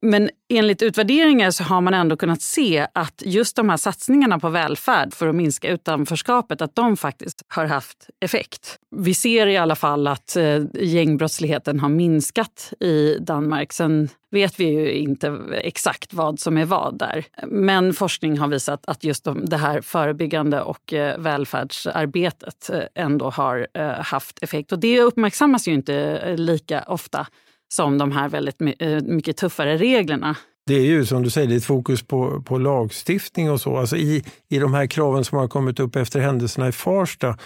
Men 0.00 0.30
enligt 0.48 0.82
utvärderingar 0.82 1.50
så 1.50 1.64
har 1.64 1.80
man 1.80 1.94
ändå 1.94 2.16
kunnat 2.16 2.42
se 2.42 2.86
att 2.94 3.22
just 3.24 3.56
de 3.56 3.68
här 3.68 3.76
satsningarna 3.76 4.38
på 4.38 4.48
välfärd 4.48 5.14
för 5.14 5.28
att 5.28 5.34
minska 5.34 5.68
utanförskapet, 5.68 6.62
att 6.62 6.74
de 6.74 6.96
faktiskt 6.96 7.42
har 7.48 7.64
haft 7.64 8.10
effekt. 8.20 8.78
Vi 8.96 9.14
ser 9.14 9.46
i 9.46 9.56
alla 9.56 9.76
fall 9.76 10.06
att 10.06 10.36
eh, 10.36 10.62
gängbrottsligheten 10.74 11.80
har 11.80 11.88
minskat 11.88 12.72
i 12.80 13.18
Danmark. 13.20 13.72
Sen 13.72 14.08
vet 14.30 14.60
vi 14.60 14.64
ju 14.64 14.92
inte 14.92 15.38
exakt 15.52 16.14
vad 16.14 16.40
som 16.40 16.56
är 16.58 16.64
vad 16.64 16.98
där. 16.98 17.24
Men 17.46 17.94
forskning 17.94 18.38
har 18.38 18.48
visat 18.48 18.86
att 18.86 19.04
just 19.04 19.26
det 19.42 19.56
här 19.56 19.80
förebyggande 19.80 20.62
och 20.62 20.92
eh, 20.92 21.18
välfärdsarbetet 21.18 22.70
eh, 22.70 22.80
ändå 22.94 23.30
har 23.30 23.66
haft 24.02 24.42
effekt. 24.42 24.72
Och 24.72 24.78
det 24.78 25.00
uppmärksammas 25.00 25.68
ju 25.68 25.72
inte 25.72 26.36
lika 26.36 26.82
ofta 26.82 27.26
som 27.68 27.98
de 27.98 28.12
här 28.12 28.28
väldigt 28.28 28.60
mycket 29.02 29.36
tuffare 29.36 29.76
reglerna. 29.76 30.36
Det 30.66 30.74
är 30.74 30.84
ju 30.84 31.06
som 31.06 31.22
du 31.22 31.30
säger, 31.30 31.48
det 31.48 31.54
är 31.54 31.56
ett 31.56 31.64
fokus 31.64 32.02
på, 32.02 32.42
på 32.42 32.58
lagstiftning 32.58 33.50
och 33.50 33.60
så. 33.60 33.76
Alltså 33.76 33.96
i, 33.96 34.24
I 34.48 34.58
de 34.58 34.74
här 34.74 34.86
kraven 34.86 35.24
som 35.24 35.38
har 35.38 35.48
kommit 35.48 35.80
upp 35.80 35.96
efter 35.96 36.20
händelserna 36.20 36.68
i 36.68 36.72
Farsta 36.72 37.36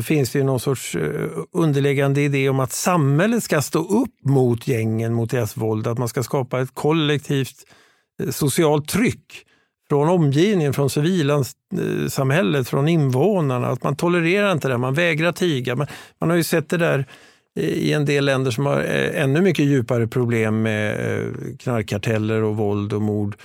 så 0.00 0.04
finns 0.04 0.30
det 0.30 0.38
ju 0.38 0.44
någon 0.44 0.60
sorts 0.60 0.94
eh, 0.94 1.28
underliggande 1.52 2.20
idé 2.20 2.48
om 2.48 2.60
att 2.60 2.72
samhället 2.72 3.44
ska 3.44 3.62
stå 3.62 4.02
upp 4.02 4.24
mot 4.24 4.68
gängen, 4.68 5.14
mot 5.14 5.30
deras 5.30 5.56
våld. 5.56 5.86
Att 5.86 5.98
man 5.98 6.08
ska 6.08 6.22
skapa 6.22 6.60
ett 6.60 6.74
kollektivt 6.74 7.56
eh, 8.22 8.30
socialt 8.30 8.88
tryck 8.88 9.46
från 9.88 10.08
omgivningen, 10.08 10.72
från 10.72 10.90
civilsamhället, 10.90 12.66
eh, 12.66 12.70
från 12.70 12.88
invånarna. 12.88 13.66
Att 13.66 13.82
man 13.82 13.96
tolererar 13.96 14.52
inte 14.52 14.68
det, 14.68 14.78
man 14.78 14.94
vägrar 14.94 15.32
tiga. 15.32 15.76
Man, 15.76 15.86
man 16.20 16.30
har 16.30 16.36
ju 16.36 16.44
sett 16.44 16.68
det 16.68 16.76
där 16.76 17.04
i 17.60 17.92
en 17.92 18.04
del 18.04 18.24
länder 18.24 18.50
som 18.50 18.66
har 18.66 18.80
ännu 19.14 19.40
mycket 19.40 19.64
djupare 19.64 20.06
problem 20.06 20.62
med 20.62 20.96
knarkkarteller 21.58 22.42
och 22.42 22.56
våld 22.56 22.92
och 22.92 23.02
mord. 23.02 23.36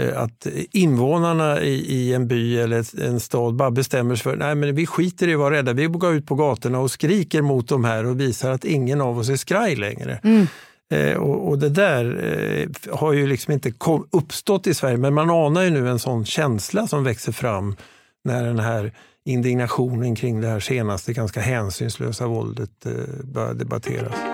Eh, 0.00 0.22
att 0.22 0.46
invånarna 0.72 1.60
i, 1.60 2.14
en 2.14 2.28
by 2.28 2.58
eller 2.58 3.02
en 3.04 3.20
stad 3.20 3.54
bara 3.54 3.70
bestämmer 3.70 4.14
sig 4.14 4.22
för 4.22 4.36
nej 4.36 4.54
men 4.54 4.74
vi 4.74 4.86
skiter 4.86 5.28
i 5.28 5.34
att 5.34 5.38
vara 5.38 5.54
rädda. 5.54 5.72
Vi 5.72 5.86
går 5.86 6.14
ut 6.14 6.26
på 6.26 6.34
gatorna 6.34 6.78
och 6.78 6.90
skriker 6.90 7.42
mot 7.42 7.68
de 7.68 7.84
här 7.84 8.06
och 8.06 8.20
visar 8.20 8.50
att 8.50 8.64
ingen 8.64 9.00
av 9.00 9.18
oss 9.18 9.28
är 9.28 9.36
skraj 9.36 9.76
längre. 9.76 10.20
Mm. 10.24 10.46
Eh, 10.92 11.16
och, 11.16 11.48
och, 11.48 11.58
det 11.58 11.68
där 11.68 12.04
eh, 12.24 12.96
har 12.96 13.12
ju 13.12 13.26
liksom 13.26 13.52
inte 13.52 13.72
uppstått 14.10 14.66
i 14.66 14.74
Sverige 14.74 14.96
men 14.96 15.14
man 15.14 15.30
anar 15.30 15.62
ju 15.62 15.70
nu 15.70 15.88
en 15.88 15.98
sån 15.98 16.24
känsla 16.24 16.86
som 16.86 17.04
växer 17.04 17.32
fram 17.32 17.76
när 18.24 18.44
den 18.44 18.58
här 18.58 18.92
indignationen 19.24 20.14
kring 20.14 20.40
det 20.40 20.48
här 20.48 20.60
senaste 20.60 21.12
ganska 21.12 21.40
hänsynslösa 21.40 22.26
våldet 22.26 22.86
börjar 23.22 23.54
debatteras. 23.54 24.33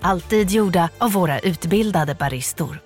Alltid 0.00 0.50
gjorda 0.50 0.90
av 0.98 1.12
våra 1.12 1.38
utbildade 1.38 2.14
baristor. 2.14 2.80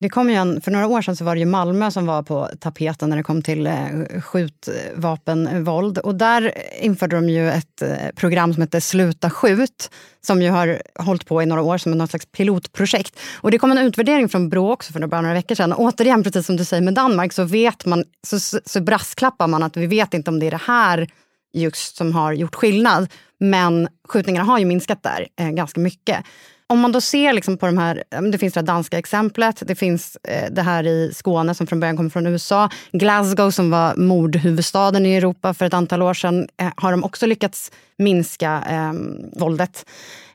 Det 0.00 0.08
kom 0.08 0.30
ju 0.30 0.36
en, 0.36 0.60
för 0.60 0.70
några 0.70 0.86
år 0.86 1.02
sedan 1.02 1.16
så 1.16 1.24
var 1.24 1.34
det 1.34 1.38
ju 1.38 1.46
Malmö 1.46 1.90
som 1.90 2.06
var 2.06 2.22
på 2.22 2.48
tapeten 2.60 3.08
när 3.08 3.16
det 3.16 3.22
kom 3.22 3.42
till 3.42 3.66
eh, 3.66 4.20
skjutvapenvåld. 4.22 5.98
Och 5.98 6.14
där 6.14 6.52
införde 6.80 7.16
de 7.16 7.28
ju 7.28 7.50
ett 7.50 7.82
eh, 7.82 7.88
program 8.16 8.54
som 8.54 8.62
heter 8.62 8.80
Sluta 8.80 9.30
skjut 9.30 9.90
som 10.20 10.42
ju 10.42 10.50
har 10.50 10.82
hållit 10.98 11.26
på 11.26 11.42
i 11.42 11.46
några 11.46 11.62
år 11.62 11.78
som 11.78 11.92
något 11.92 12.10
slags 12.10 12.26
pilotprojekt. 12.26 13.20
Och 13.34 13.50
det 13.50 13.58
kom 13.58 13.70
en 13.70 13.78
utvärdering 13.78 14.28
från 14.28 14.48
Brå 14.48 14.72
också 14.72 14.92
för 14.92 15.06
bara 15.06 15.20
några 15.20 15.34
veckor 15.34 15.54
sedan. 15.54 15.72
Och 15.72 15.80
återigen, 15.84 16.22
precis 16.22 16.46
som 16.46 16.56
du 16.56 16.64
säger 16.64 16.82
med 16.82 16.94
Danmark, 16.94 17.32
så 17.32 17.44
vet 17.44 17.86
man, 17.86 18.04
så, 18.26 18.60
så 18.64 18.80
brasklappar 18.80 19.46
man 19.46 19.62
att 19.62 19.76
vi 19.76 19.86
vet 19.86 20.14
inte 20.14 20.30
om 20.30 20.40
det 20.40 20.46
är 20.46 20.50
det 20.50 20.60
här 20.66 21.08
just 21.52 21.96
som 21.96 22.12
har 22.12 22.32
gjort 22.32 22.54
skillnad. 22.54 23.08
Men 23.40 23.88
skjutningarna 24.08 24.44
har 24.44 24.58
ju 24.58 24.64
minskat 24.64 25.02
där 25.02 25.28
eh, 25.40 25.50
ganska 25.50 25.80
mycket 25.80 26.24
om 26.72 26.80
man 26.80 26.92
då 26.92 27.00
ser 27.00 27.32
liksom 27.32 27.56
på 27.56 27.66
de 27.66 27.78
här, 27.78 28.04
det 28.32 28.38
finns 28.38 28.54
det 28.54 28.62
danska 28.62 28.98
exemplet, 28.98 29.62
det 29.66 29.74
finns 29.74 30.16
eh, 30.28 30.50
det 30.50 30.62
här 30.62 30.86
i 30.86 31.12
Skåne 31.14 31.54
som 31.54 31.66
från 31.66 31.80
början 31.80 31.96
kommer 31.96 32.10
från 32.10 32.26
USA. 32.26 32.70
Glasgow 32.92 33.50
som 33.50 33.70
var 33.70 33.96
mordhuvudstaden 33.96 35.06
i 35.06 35.14
Europa 35.14 35.54
för 35.54 35.64
ett 35.64 35.74
antal 35.74 36.02
år 36.02 36.14
sedan 36.14 36.48
eh, 36.60 36.72
har 36.76 36.90
de 36.90 37.04
också 37.04 37.26
lyckats 37.26 37.72
minska 37.98 38.64
eh, 38.70 38.92
våldet 39.40 39.86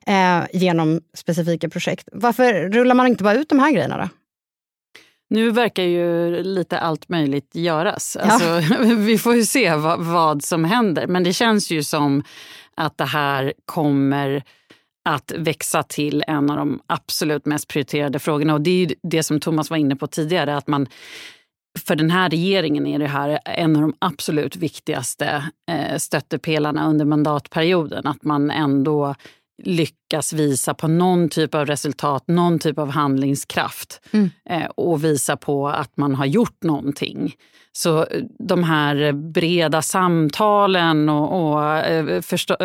eh, 0.07 0.39
genom 0.53 1.01
specifika 1.13 1.69
projekt. 1.69 2.09
Varför 2.11 2.69
rullar 2.69 2.95
man 2.95 3.07
inte 3.07 3.23
bara 3.23 3.33
ut 3.33 3.49
de 3.49 3.59
här 3.59 3.71
grejerna 3.71 3.97
då? 3.97 4.09
Nu 5.29 5.51
verkar 5.51 5.83
ju 5.83 6.43
lite 6.43 6.79
allt 6.79 7.09
möjligt 7.09 7.49
göras. 7.55 8.17
Ja. 8.19 8.31
Alltså, 8.31 8.75
vi 8.95 9.17
får 9.17 9.35
ju 9.35 9.45
se 9.45 9.75
vad, 9.75 9.99
vad 9.99 10.43
som 10.43 10.63
händer. 10.63 11.07
Men 11.07 11.23
det 11.23 11.33
känns 11.33 11.71
ju 11.71 11.83
som 11.83 12.23
att 12.75 12.97
det 12.97 13.05
här 13.05 13.53
kommer 13.65 14.43
att 15.09 15.31
växa 15.37 15.83
till 15.83 16.23
en 16.27 16.49
av 16.49 16.57
de 16.57 16.79
absolut 16.87 17.45
mest 17.45 17.67
prioriterade 17.67 18.19
frågorna. 18.19 18.53
Och 18.53 18.61
det 18.61 18.83
är 18.83 18.93
det 19.03 19.23
som 19.23 19.39
Thomas 19.39 19.69
var 19.69 19.77
inne 19.77 19.95
på 19.95 20.07
tidigare, 20.07 20.57
att 20.57 20.67
man 20.67 20.87
för 21.85 21.95
den 21.95 22.11
här 22.11 22.29
regeringen 22.29 22.87
är 22.87 22.99
det 22.99 23.07
här 23.07 23.39
en 23.45 23.75
av 23.75 23.81
de 23.81 23.93
absolut 23.99 24.55
viktigaste 24.55 25.43
eh, 25.71 25.97
stöttepelarna 25.97 26.89
under 26.89 27.05
mandatperioden. 27.05 28.07
Att 28.07 28.23
man 28.23 28.51
ändå 28.51 29.15
lyckas 29.63 30.33
visa 30.33 30.73
på 30.73 30.87
någon 30.87 31.29
typ 31.29 31.55
av 31.55 31.65
resultat, 31.65 32.23
någon 32.27 32.59
typ 32.59 32.79
av 32.79 32.89
handlingskraft 32.89 34.01
mm. 34.11 34.29
Eh, 34.49 34.65
och 34.65 35.03
visa 35.03 35.37
på 35.37 35.69
att 35.69 35.97
man 35.97 36.15
har 36.15 36.25
gjort 36.25 36.63
någonting. 36.63 37.35
Så 37.71 37.99
eh, 37.99 38.23
de 38.39 38.63
här 38.63 39.11
breda 39.11 39.81
samtalen 39.81 41.09
och, 41.09 41.55
och 41.55 42.25
förstå, 42.25 42.55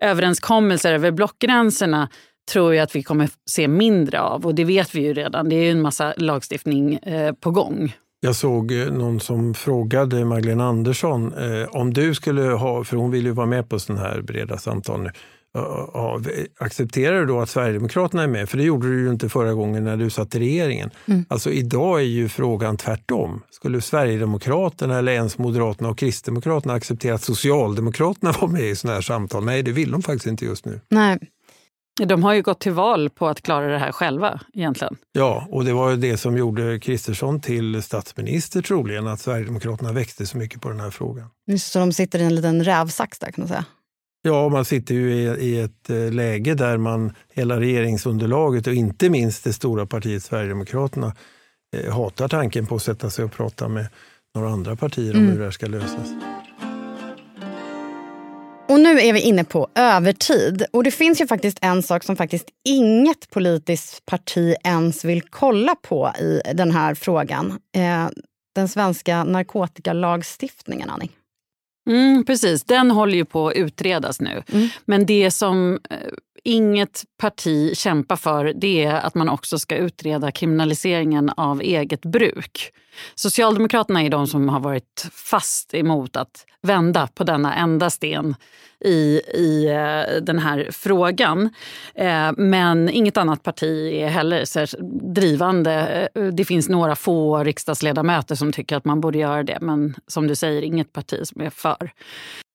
överenskommelser 0.00 0.92
över 0.92 1.10
blockgränserna 1.10 2.08
tror 2.52 2.74
jag 2.74 2.82
att 2.82 2.96
vi 2.96 3.02
kommer 3.02 3.30
se 3.50 3.68
mindre 3.68 4.20
av. 4.20 4.46
Och 4.46 4.54
det 4.54 4.64
vet 4.64 4.94
vi 4.94 5.00
ju 5.00 5.14
redan. 5.14 5.48
Det 5.48 5.56
är 5.56 5.64
ju 5.64 5.70
en 5.70 5.82
massa 5.82 6.14
lagstiftning 6.16 6.94
eh, 6.94 7.32
på 7.32 7.50
gång. 7.50 7.94
Jag 8.20 8.36
såg 8.36 8.72
eh, 8.72 8.92
någon 8.92 9.20
som 9.20 9.54
frågade 9.54 10.24
Magdalena 10.24 10.64
Andersson 10.64 11.32
eh, 11.32 11.68
om 11.68 11.92
du 11.92 12.14
skulle 12.14 12.42
ha, 12.42 12.84
för 12.84 12.96
hon 12.96 13.10
vill 13.10 13.24
ju 13.24 13.30
vara 13.30 13.46
med 13.46 13.68
på 13.68 13.78
sådana 13.78 14.02
här 14.02 14.20
breda 14.20 14.58
samtal 14.58 15.02
nu, 15.02 15.10
Ja, 15.54 16.20
accepterar 16.58 17.20
du 17.20 17.26
då 17.26 17.40
att 17.40 17.48
Sverigedemokraterna 17.48 18.22
är 18.22 18.26
med? 18.26 18.48
För 18.48 18.58
det 18.58 18.64
gjorde 18.64 18.88
du 18.88 19.00
ju 19.00 19.10
inte 19.10 19.28
förra 19.28 19.54
gången 19.54 19.84
när 19.84 19.96
du 19.96 20.10
satt 20.10 20.34
i 20.34 20.38
regeringen. 20.38 20.90
Mm. 21.06 21.24
Alltså 21.28 21.50
idag 21.50 22.00
är 22.00 22.04
ju 22.04 22.28
frågan 22.28 22.76
tvärtom. 22.76 23.42
Skulle 23.50 23.80
Sverigedemokraterna 23.80 24.98
eller 24.98 25.12
ens 25.12 25.38
Moderaterna 25.38 25.88
och 25.88 25.98
Kristdemokraterna 25.98 26.74
acceptera 26.74 27.14
att 27.14 27.22
Socialdemokraterna 27.22 28.32
var 28.40 28.48
med 28.48 28.62
i 28.62 28.76
sådana 28.76 28.94
här 28.94 29.02
samtal? 29.02 29.44
Nej, 29.44 29.62
det 29.62 29.72
vill 29.72 29.90
de 29.90 30.02
faktiskt 30.02 30.26
inte 30.26 30.44
just 30.44 30.64
nu. 30.64 30.80
Nej. 30.88 31.18
De 32.06 32.22
har 32.22 32.34
ju 32.34 32.42
gått 32.42 32.60
till 32.60 32.72
val 32.72 33.10
på 33.10 33.28
att 33.28 33.42
klara 33.42 33.66
det 33.66 33.78
här 33.78 33.92
själva 33.92 34.40
egentligen. 34.54 34.96
Ja, 35.12 35.46
och 35.50 35.64
det 35.64 35.72
var 35.72 35.90
ju 35.90 35.96
det 35.96 36.16
som 36.16 36.36
gjorde 36.36 36.78
Kristersson 36.78 37.40
till 37.40 37.82
statsminister 37.82 38.62
troligen, 38.62 39.06
att 39.06 39.20
Sverigedemokraterna 39.20 39.92
växte 39.92 40.26
så 40.26 40.38
mycket 40.38 40.60
på 40.60 40.68
den 40.68 40.80
här 40.80 40.90
frågan. 40.90 41.28
Så 41.60 41.78
de 41.78 41.92
sitter 41.92 42.18
i 42.18 42.22
en 42.22 42.34
liten 42.34 42.64
rävsax 42.64 43.18
där 43.18 43.30
kan 43.30 43.42
man 43.42 43.48
säga? 43.48 43.64
Ja, 44.24 44.48
man 44.48 44.64
sitter 44.64 44.94
ju 44.94 45.12
i, 45.34 45.60
ett 45.60 45.90
eh, 45.90 46.12
läge 46.12 46.54
där 46.54 46.76
man, 46.76 47.12
hela 47.32 47.60
regeringsunderlaget 47.60 48.66
och 48.66 48.74
inte 48.74 49.10
minst 49.10 49.44
det 49.44 49.52
stora 49.52 49.86
partiet 49.86 50.22
Sverigedemokraterna 50.22 51.14
eh, 51.76 51.94
hatar 51.94 52.28
tanken 52.28 52.66
på 52.66 52.74
att 52.74 52.82
sätta 52.82 53.10
sig 53.10 53.24
och 53.24 53.32
prata 53.32 53.68
med 53.68 53.86
några 54.34 54.50
andra 54.50 54.76
partier 54.76 55.14
om 55.14 55.20
mm. 55.20 55.30
hur 55.30 55.38
det 55.38 55.44
här 55.44 55.50
ska 55.50 55.66
lösas. 55.66 56.08
Och 58.68 58.80
nu 58.80 59.00
är 59.00 59.12
vi 59.12 59.20
inne 59.20 59.44
på 59.44 59.68
övertid. 59.74 60.64
Och 60.72 60.84
det 60.84 60.90
finns 60.90 61.20
ju 61.20 61.26
faktiskt 61.26 61.58
en 61.60 61.82
sak 61.82 62.04
som 62.04 62.16
faktiskt 62.16 62.48
inget 62.64 63.30
politiskt 63.30 64.06
parti 64.06 64.54
ens 64.64 65.04
vill 65.04 65.22
kolla 65.22 65.74
på 65.74 66.12
i 66.20 66.40
den 66.54 66.70
här 66.70 66.94
frågan. 66.94 67.58
Eh, 67.76 68.08
den 68.54 68.68
svenska 68.68 69.24
narkotikalagstiftningen, 69.24 70.90
Annie. 70.90 71.08
Mm, 71.86 72.24
precis, 72.24 72.64
den 72.64 72.90
håller 72.90 73.14
ju 73.14 73.24
på 73.24 73.48
att 73.48 73.54
utredas 73.56 74.20
nu. 74.20 74.42
Mm. 74.52 74.68
Men 74.84 75.06
det 75.06 75.30
som 75.30 75.78
eh, 75.90 75.96
inget 76.44 77.02
parti 77.18 77.76
kämpar 77.76 78.16
för 78.16 78.52
det 78.56 78.84
är 78.84 78.94
att 78.94 79.14
man 79.14 79.28
också 79.28 79.58
ska 79.58 79.76
utreda 79.76 80.32
kriminaliseringen 80.32 81.30
av 81.30 81.60
eget 81.60 82.02
bruk. 82.02 82.72
Socialdemokraterna 83.14 84.02
är 84.02 84.10
de 84.10 84.26
som 84.26 84.48
har 84.48 84.60
varit 84.60 85.06
fast 85.12 85.74
emot 85.74 86.16
att 86.16 86.46
vända 86.62 87.08
på 87.14 87.24
denna 87.24 87.54
enda 87.54 87.90
sten 87.90 88.34
i, 88.84 89.20
i 89.34 89.66
eh, 89.66 90.22
den 90.22 90.38
här 90.38 90.68
frågan. 90.72 91.50
Eh, 91.94 92.32
men 92.36 92.88
inget 92.88 93.16
annat 93.16 93.42
parti 93.42 93.92
är 93.92 94.08
heller 94.08 94.44
drivande. 95.12 96.08
Eh, 96.14 96.24
det 96.24 96.44
finns 96.44 96.68
några 96.68 96.96
få 96.96 97.44
riksdagsledamöter 97.44 98.34
som 98.34 98.52
tycker 98.52 98.76
att 98.76 98.84
man 98.84 99.00
borde 99.00 99.18
göra 99.18 99.42
det 99.42 99.58
men 99.60 99.94
som 100.06 100.26
du 100.26 100.34
säger, 100.34 100.62
inget 100.62 100.92
parti 100.92 101.26
som 101.26 101.40
är 101.40 101.50
för. 101.50 101.92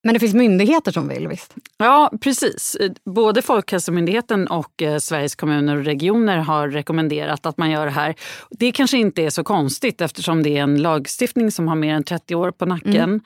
Men 0.08 0.13
det 0.13 0.20
finns 0.20 0.34
myndigheter 0.34 0.91
som 0.91 1.08
vill, 1.08 1.28
visst? 1.28 1.56
Ja, 1.78 2.12
precis. 2.22 2.78
Både 3.06 3.41
Folkhälsomyndigheten 3.41 4.48
och 4.48 4.82
eh, 4.82 4.98
Sveriges 4.98 5.36
kommuner 5.36 5.78
och 5.78 5.86
regioner 5.86 6.38
har 6.38 6.70
rekommenderat 6.70 7.46
att 7.46 7.58
man 7.58 7.72
gör 7.72 7.86
det 7.86 7.91
här. 7.91 8.15
Det 8.50 8.72
kanske 8.72 8.98
inte 8.98 9.22
är 9.22 9.30
så 9.30 9.43
konstigt 9.43 10.02
eftersom 10.02 10.43
det 10.43 10.58
är 10.58 10.63
en 10.63 10.82
lagstiftning 10.82 11.52
som 11.52 11.67
har 11.67 11.76
mer 11.76 11.93
än 11.93 12.04
30 12.04 12.36
år 12.36 12.52
på 12.52 12.65
nacken 12.65 13.22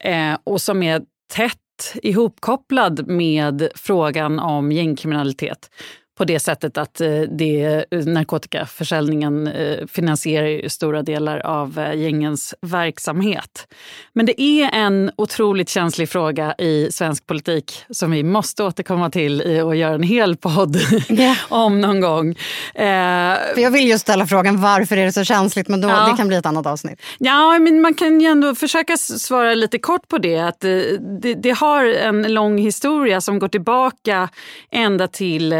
mm. 0.00 0.32
eh, 0.32 0.38
och 0.44 0.60
som 0.60 0.82
är 0.82 1.02
tätt 1.32 1.94
ihopkopplad 2.02 3.08
med 3.08 3.68
frågan 3.74 4.38
om 4.38 4.72
gängkriminalitet 4.72 5.70
på 6.18 6.24
det 6.24 6.40
sättet 6.40 6.78
att 6.78 7.00
eh, 7.00 7.08
det, 7.20 7.84
narkotikaförsäljningen 7.90 9.50
finansierar 9.88 10.68
stora 10.68 11.02
delar 11.02 11.38
av 11.38 11.94
gängens 11.94 12.54
verksamhet. 12.60 13.68
Men 14.12 14.26
det 14.26 14.42
är 14.42 14.70
en 14.72 15.10
otroligt 15.16 15.68
känslig 15.68 16.08
fråga 16.08 16.54
i 16.58 16.88
svensk 16.92 17.26
politik 17.26 17.84
som 17.90 18.10
vi 18.10 18.22
måste 18.22 18.64
återkomma 18.64 19.10
till 19.10 19.62
och 19.62 19.76
göra 19.76 19.94
en 19.94 20.02
hel 20.02 20.36
podd 20.36 20.76
yeah. 21.08 21.36
om 21.48 21.80
någon 21.80 22.00
gång. 22.00 22.34
För 22.74 23.60
jag 23.60 23.70
vill 23.70 23.88
ju 23.88 23.98
ställa 23.98 24.26
frågan 24.26 24.60
varför 24.60 24.96
är 24.96 25.04
det 25.04 25.12
så 25.12 25.24
känsligt, 25.24 25.68
men 25.68 25.80
då, 25.80 25.88
ja. 25.88 26.08
det 26.10 26.16
kan 26.16 26.28
bli 26.28 26.36
ett 26.36 26.46
annat 26.46 26.66
avsnitt. 26.66 27.02
Ja, 27.18 27.58
men 27.58 27.80
man 27.80 27.94
kan 27.94 28.20
ju 28.20 28.26
ändå 28.26 28.54
försöka 28.54 28.96
svara 28.96 29.54
lite 29.54 29.78
kort 29.78 30.08
på 30.08 30.18
det. 30.18 30.38
Att 30.38 30.60
det, 30.60 31.34
det 31.34 31.50
har 31.50 31.84
en 31.84 32.34
lång 32.34 32.58
historia 32.58 33.20
som 33.20 33.38
går 33.38 33.48
tillbaka 33.48 34.28
ända 34.70 35.08
till 35.08 35.52
eh, 35.52 35.58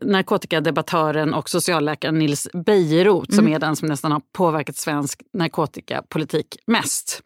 narkotikadebattören 0.00 1.34
och 1.34 1.50
socialläkaren 1.50 2.18
Nils 2.18 2.48
Bejerot 2.52 3.28
mm. 3.28 3.36
som 3.36 3.48
är 3.48 3.58
den 3.58 3.76
som 3.76 3.88
nästan 3.88 4.12
har 4.12 4.22
påverkat 4.32 4.76
svensk 4.76 5.22
narkotikapolitik 5.32 6.56
mest. 6.66 7.22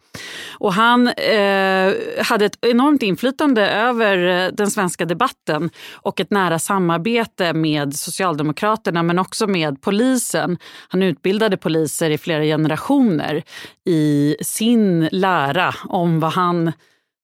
Och 0.59 0.73
han 0.73 1.09
eh, 1.09 1.93
hade 2.19 2.45
ett 2.45 2.59
enormt 2.61 3.03
inflytande 3.03 3.71
över 3.71 4.47
eh, 4.47 4.53
den 4.53 4.71
svenska 4.71 5.05
debatten 5.05 5.71
och 5.93 6.21
ett 6.21 6.31
nära 6.31 6.59
samarbete 6.59 7.53
med 7.53 7.95
Socialdemokraterna 7.95 9.03
men 9.03 9.19
också 9.19 9.47
med 9.47 9.83
polisen. 9.83 10.59
Han 10.89 11.03
utbildade 11.03 11.57
poliser 11.57 12.11
i 12.11 12.19
flera 12.19 12.43
generationer 12.43 13.43
i 13.85 14.37
sin 14.41 15.09
lära 15.13 15.75
om 15.89 16.21
vad 16.21 16.33
han 16.33 16.73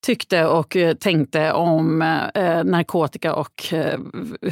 tyckte 0.07 0.47
och 0.47 0.77
eh, 0.77 0.95
tänkte 0.95 1.53
om 1.53 2.03
eh, 2.03 2.65
narkotika 2.65 3.35
och 3.35 3.73
eh, 3.73 3.99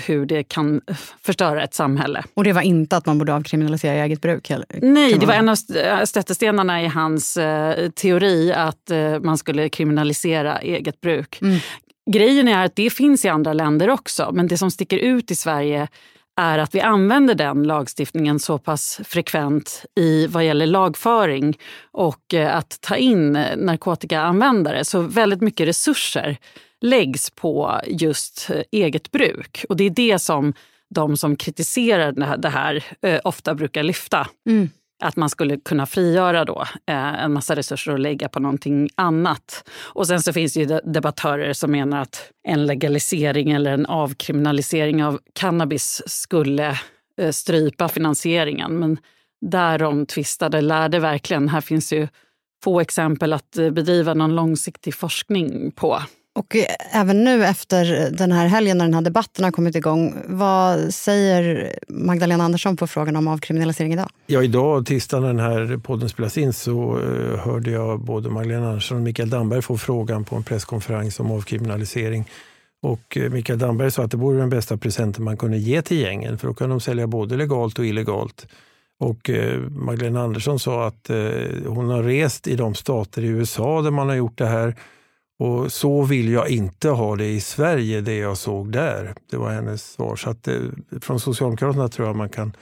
hur 0.06 0.26
det 0.26 0.42
kan 0.42 0.80
förstöra 1.22 1.62
ett 1.64 1.74
samhälle. 1.74 2.22
Och 2.34 2.44
det 2.44 2.52
var 2.52 2.62
inte 2.62 2.96
att 2.96 3.06
man 3.06 3.18
borde 3.18 3.34
avkriminalisera 3.34 3.92
eget 3.92 4.20
bruk? 4.20 4.50
Heller, 4.50 4.66
Nej, 4.82 5.18
det 5.18 5.26
var 5.26 5.34
en 5.34 5.48
av 5.48 5.56
stötestenarna 6.04 6.82
i 6.82 6.86
hans 6.86 7.36
eh, 7.36 7.90
teori 7.90 8.52
att 8.52 8.90
eh, 8.90 9.20
man 9.20 9.38
skulle 9.38 9.68
kriminalisera 9.68 10.58
eget 10.58 11.00
bruk. 11.00 11.38
Mm. 11.42 11.58
Grejen 12.10 12.48
är 12.48 12.64
att 12.64 12.76
det 12.76 12.90
finns 12.90 13.24
i 13.24 13.28
andra 13.28 13.52
länder 13.52 13.90
också, 13.90 14.30
men 14.32 14.48
det 14.48 14.58
som 14.58 14.70
sticker 14.70 14.98
ut 14.98 15.30
i 15.30 15.34
Sverige 15.34 15.88
är 16.36 16.58
att 16.58 16.74
vi 16.74 16.80
använder 16.80 17.34
den 17.34 17.62
lagstiftningen 17.62 18.38
så 18.38 18.58
pass 18.58 19.00
frekvent 19.04 19.84
i 19.96 20.26
vad 20.26 20.44
gäller 20.44 20.66
lagföring 20.66 21.58
och 21.92 22.34
eh, 22.34 22.56
att 22.56 22.78
ta 22.80 22.96
in 22.96 23.32
narkotikaanvändare. 23.56 24.84
Så 24.84 25.00
väldigt 25.00 25.40
mycket 25.40 25.68
resurser 25.68 26.36
läggs 26.80 27.30
på 27.30 27.80
just 27.86 28.50
eh, 28.50 28.62
eget 28.70 29.10
bruk. 29.10 29.64
Och 29.68 29.76
det 29.76 29.84
är 29.84 29.90
det 29.90 30.18
som 30.18 30.54
de 30.94 31.16
som 31.16 31.36
kritiserar 31.36 32.36
det 32.36 32.48
här 32.48 32.84
eh, 33.02 33.20
ofta 33.24 33.54
brukar 33.54 33.82
lyfta. 33.82 34.28
Mm 34.48 34.70
att 35.02 35.16
man 35.16 35.30
skulle 35.30 35.56
kunna 35.56 35.86
frigöra 35.86 36.44
då, 36.44 36.64
eh, 36.86 37.24
en 37.24 37.32
massa 37.32 37.56
resurser 37.56 37.92
och 37.92 37.98
lägga 37.98 38.28
på 38.28 38.40
någonting 38.40 38.88
annat. 38.94 39.68
Och 39.80 40.06
sen 40.06 40.22
så 40.22 40.32
finns 40.32 40.54
det 40.54 40.60
ju 40.60 40.80
debattörer 40.84 41.52
som 41.52 41.70
menar 41.70 42.00
att 42.00 42.30
en 42.48 42.66
legalisering 42.66 43.50
eller 43.50 43.72
en 43.72 43.86
avkriminalisering 43.86 45.04
av 45.04 45.20
cannabis 45.32 46.02
skulle 46.06 46.78
eh, 47.20 47.30
strypa 47.30 47.88
finansieringen. 47.88 48.78
Men 48.78 48.98
därom 49.40 50.06
tvistade 50.06 50.60
lärde 50.60 50.98
verkligen. 50.98 51.48
Här 51.48 51.60
finns 51.60 51.92
ju 51.92 52.08
få 52.64 52.80
exempel 52.80 53.32
att 53.32 53.58
eh, 53.58 53.70
bedriva 53.70 54.14
någon 54.14 54.34
långsiktig 54.34 54.94
forskning 54.94 55.70
på. 55.70 55.98
Och 56.36 56.56
även 56.92 57.24
nu 57.24 57.44
efter 57.44 58.10
den 58.10 58.32
här 58.32 58.46
helgen 58.46 58.78
när 58.78 58.84
den 58.84 58.94
här 58.94 59.02
debatten 59.02 59.44
har 59.44 59.52
kommit 59.52 59.76
igång, 59.76 60.14
vad 60.26 60.94
säger 60.94 61.72
Magdalena 61.88 62.44
Andersson 62.44 62.76
på 62.76 62.86
frågan 62.86 63.16
om 63.16 63.28
avkriminalisering 63.28 63.92
idag? 63.92 64.08
Ja, 64.26 64.42
idag, 64.42 64.86
tisdag 64.86 65.20
när 65.20 65.28
den 65.28 65.38
här 65.38 65.76
podden 65.76 66.08
spelas 66.08 66.38
in, 66.38 66.52
så 66.52 66.98
eh, 66.98 67.38
hörde 67.38 67.70
jag 67.70 68.00
både 68.00 68.30
Magdalena 68.30 68.68
Andersson 68.68 68.96
och 68.96 69.02
Mikael 69.02 69.30
Damberg 69.30 69.62
få 69.62 69.76
frågan 69.76 70.24
på 70.24 70.36
en 70.36 70.42
presskonferens 70.42 71.20
om 71.20 71.30
avkriminalisering. 71.30 72.30
Och 72.82 73.16
eh, 73.16 73.30
Mikael 73.30 73.58
Damberg 73.58 73.90
sa 73.90 74.02
att 74.02 74.10
det 74.10 74.16
vore 74.16 74.38
den 74.38 74.50
bästa 74.50 74.76
presenten 74.76 75.24
man 75.24 75.36
kunde 75.36 75.58
ge 75.58 75.82
till 75.82 76.00
gängen, 76.00 76.38
för 76.38 76.48
då 76.48 76.54
kan 76.54 76.70
de 76.70 76.80
sälja 76.80 77.06
både 77.06 77.36
legalt 77.36 77.78
och 77.78 77.86
illegalt. 77.86 78.46
Och 79.00 79.30
eh, 79.30 79.60
Magdalena 79.60 80.22
Andersson 80.22 80.58
sa 80.58 80.86
att 80.86 81.10
hon 81.66 81.88
har 81.88 82.02
rest 82.02 82.46
i 82.46 82.56
de 82.56 82.74
stater 82.74 83.24
i 83.24 83.26
USA 83.26 83.82
där 83.82 83.90
man 83.90 84.08
har 84.08 84.16
gjort 84.16 84.38
det 84.38 84.46
här 84.46 84.76
och 85.38 85.72
så 85.72 86.02
vill 86.02 86.32
jag 86.32 86.48
inte 86.48 86.88
ha 86.88 87.16
det 87.16 87.26
i 87.26 87.40
Sverige, 87.40 88.00
det 88.00 88.16
jag 88.16 88.38
såg 88.38 88.72
där. 88.72 89.14
Det 89.30 89.36
var 89.36 89.50
hennes 89.50 89.92
svar. 89.92 90.16
Så 90.16 90.30
att, 90.30 90.48
eh, 90.48 90.60
från 91.00 91.20
Socialdemokraterna 91.20 91.88
tror 91.88 92.08
jag 92.08 92.16
man 92.16 92.28
kan, 92.28 92.56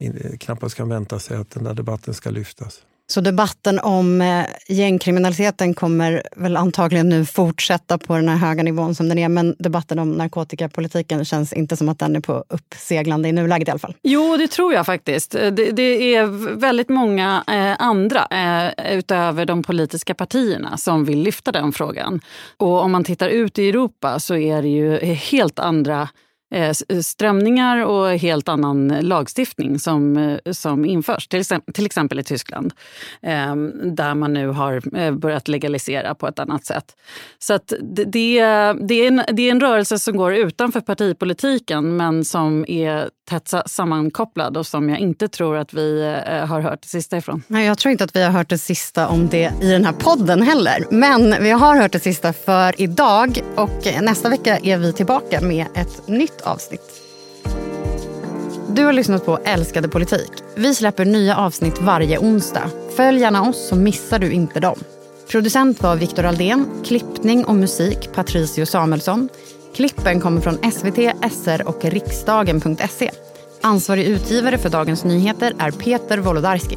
eh, 0.00 0.36
knappast 0.38 0.76
kan 0.76 0.88
vänta 0.88 1.18
sig 1.18 1.36
att 1.36 1.50
den 1.50 1.64
där 1.64 1.74
debatten 1.74 2.14
ska 2.14 2.30
lyftas. 2.30 2.82
Så 3.08 3.20
debatten 3.20 3.80
om 3.80 4.20
eh, 4.20 4.44
gängkriminaliteten 4.68 5.74
kommer 5.74 6.22
väl 6.36 6.56
antagligen 6.56 7.08
nu 7.08 7.24
fortsätta 7.24 7.98
på 7.98 8.16
den 8.16 8.28
här 8.28 8.36
höga 8.36 8.62
nivån 8.62 8.94
som 8.94 9.08
den 9.08 9.18
är. 9.18 9.28
Men 9.28 9.56
debatten 9.58 9.98
om 9.98 10.12
narkotikapolitiken 10.12 11.24
känns 11.24 11.52
inte 11.52 11.76
som 11.76 11.88
att 11.88 11.98
den 11.98 12.16
är 12.16 12.20
på 12.20 12.44
uppseglande 12.48 13.28
i 13.28 13.32
nuläget 13.32 13.68
i 13.68 13.70
alla 13.70 13.78
fall. 13.78 13.94
Jo, 14.02 14.36
det 14.36 14.48
tror 14.48 14.74
jag 14.74 14.86
faktiskt. 14.86 15.34
Eh, 15.34 15.50
det, 15.50 15.70
det 15.70 16.14
är 16.14 16.26
väldigt 16.56 16.88
många 16.88 17.44
eh, 17.48 17.86
andra 17.86 18.26
eh, 18.30 18.96
utöver 18.98 19.46
de 19.46 19.62
politiska 19.62 20.14
partierna 20.14 20.76
som 20.76 21.04
vill 21.04 21.22
lyfta 21.22 21.52
den 21.52 21.72
frågan. 21.72 22.20
Och 22.56 22.82
om 22.82 22.92
man 22.92 23.04
tittar 23.04 23.28
ut 23.28 23.58
i 23.58 23.68
Europa 23.68 24.20
så 24.20 24.36
är 24.36 24.62
det 24.62 24.68
ju 24.68 24.98
helt 25.14 25.58
andra 25.58 26.08
Eh, 26.50 26.72
eh, 26.88 27.00
strömningar 27.02 27.84
och 27.84 28.08
helt 28.10 28.48
annan 28.48 28.88
lagstiftning 28.88 29.78
som, 29.78 30.16
eh, 30.16 30.52
som 30.52 30.84
införs. 30.84 31.28
Till 31.28 31.40
exempel, 31.40 31.74
till 31.74 31.86
exempel 31.86 32.18
i 32.18 32.24
Tyskland, 32.24 32.72
ehm, 33.22 33.72
där 33.96 34.14
man 34.14 34.32
nu 34.32 34.48
har 34.48 35.10
börjat 35.10 35.48
legalisera 35.48 36.14
på 36.14 36.28
ett 36.28 36.38
annat 36.38 36.64
sätt. 36.64 36.84
Så 37.38 37.54
att 37.54 37.72
det, 37.82 38.04
det, 38.04 38.38
är 38.38 39.06
en, 39.06 39.22
det 39.32 39.42
är 39.42 39.50
en 39.50 39.60
rörelse 39.60 39.98
som 39.98 40.16
går 40.16 40.34
utanför 40.34 40.80
partipolitiken 40.80 41.96
men 41.96 42.24
som 42.24 42.64
är 42.68 43.10
tätt 43.28 43.54
sammankopplad 43.66 44.56
och 44.56 44.66
som 44.66 44.88
jag 44.88 44.98
inte 44.98 45.28
tror 45.28 45.56
att 45.56 45.74
vi 45.74 46.02
har 46.48 46.60
hört 46.60 46.82
det 46.82 46.88
sista 46.88 47.16
ifrån. 47.16 47.42
Nej, 47.46 47.66
jag 47.66 47.78
tror 47.78 47.92
inte 47.92 48.04
att 48.04 48.16
vi 48.16 48.22
har 48.22 48.30
hört 48.30 48.48
det 48.48 48.58
sista 48.58 49.08
om 49.08 49.28
det 49.28 49.52
i 49.62 49.70
den 49.70 49.84
här 49.84 49.92
podden 49.92 50.42
heller. 50.42 50.84
Men 50.90 51.42
vi 51.42 51.50
har 51.50 51.76
hört 51.76 51.92
det 51.92 52.00
sista 52.00 52.32
för 52.32 52.80
idag 52.80 53.40
och 53.56 54.02
nästa 54.02 54.28
vecka 54.28 54.58
är 54.58 54.78
vi 54.78 54.92
tillbaka 54.92 55.40
med 55.40 55.66
ett 55.74 56.08
nytt 56.08 56.35
nytt 56.36 56.46
avsnitt. 56.46 57.02
Du 58.68 58.84
har 58.84 58.92
lyssnat 58.92 59.24
på 59.24 59.38
Älskade 59.44 59.88
politik. 59.88 60.30
Vi 60.56 60.74
släpper 60.74 61.04
nya 61.04 61.36
avsnitt 61.36 61.80
varje 61.80 62.18
onsdag. 62.18 62.70
Följ 62.96 63.20
gärna 63.20 63.48
oss 63.48 63.68
så 63.68 63.76
missar 63.76 64.18
du 64.18 64.32
inte 64.32 64.60
dem. 64.60 64.78
Producent 65.30 65.82
var 65.82 65.96
Viktor 65.96 66.24
Aldén, 66.24 66.66
klippning 66.84 67.44
och 67.44 67.54
musik 67.54 68.12
Patricio 68.14 68.66
Samuelsson. 68.66 69.28
Klippen 69.74 70.20
kommer 70.20 70.40
från 70.40 70.72
SVT, 70.72 70.98
SR 71.32 71.68
och 71.68 71.84
riksdagen.se. 71.84 73.10
Ansvarig 73.62 74.04
utgivare 74.04 74.58
för 74.58 74.68
Dagens 74.70 75.04
Nyheter 75.04 75.54
är 75.58 75.70
Peter 75.70 76.18
Wolodarski. 76.18 76.76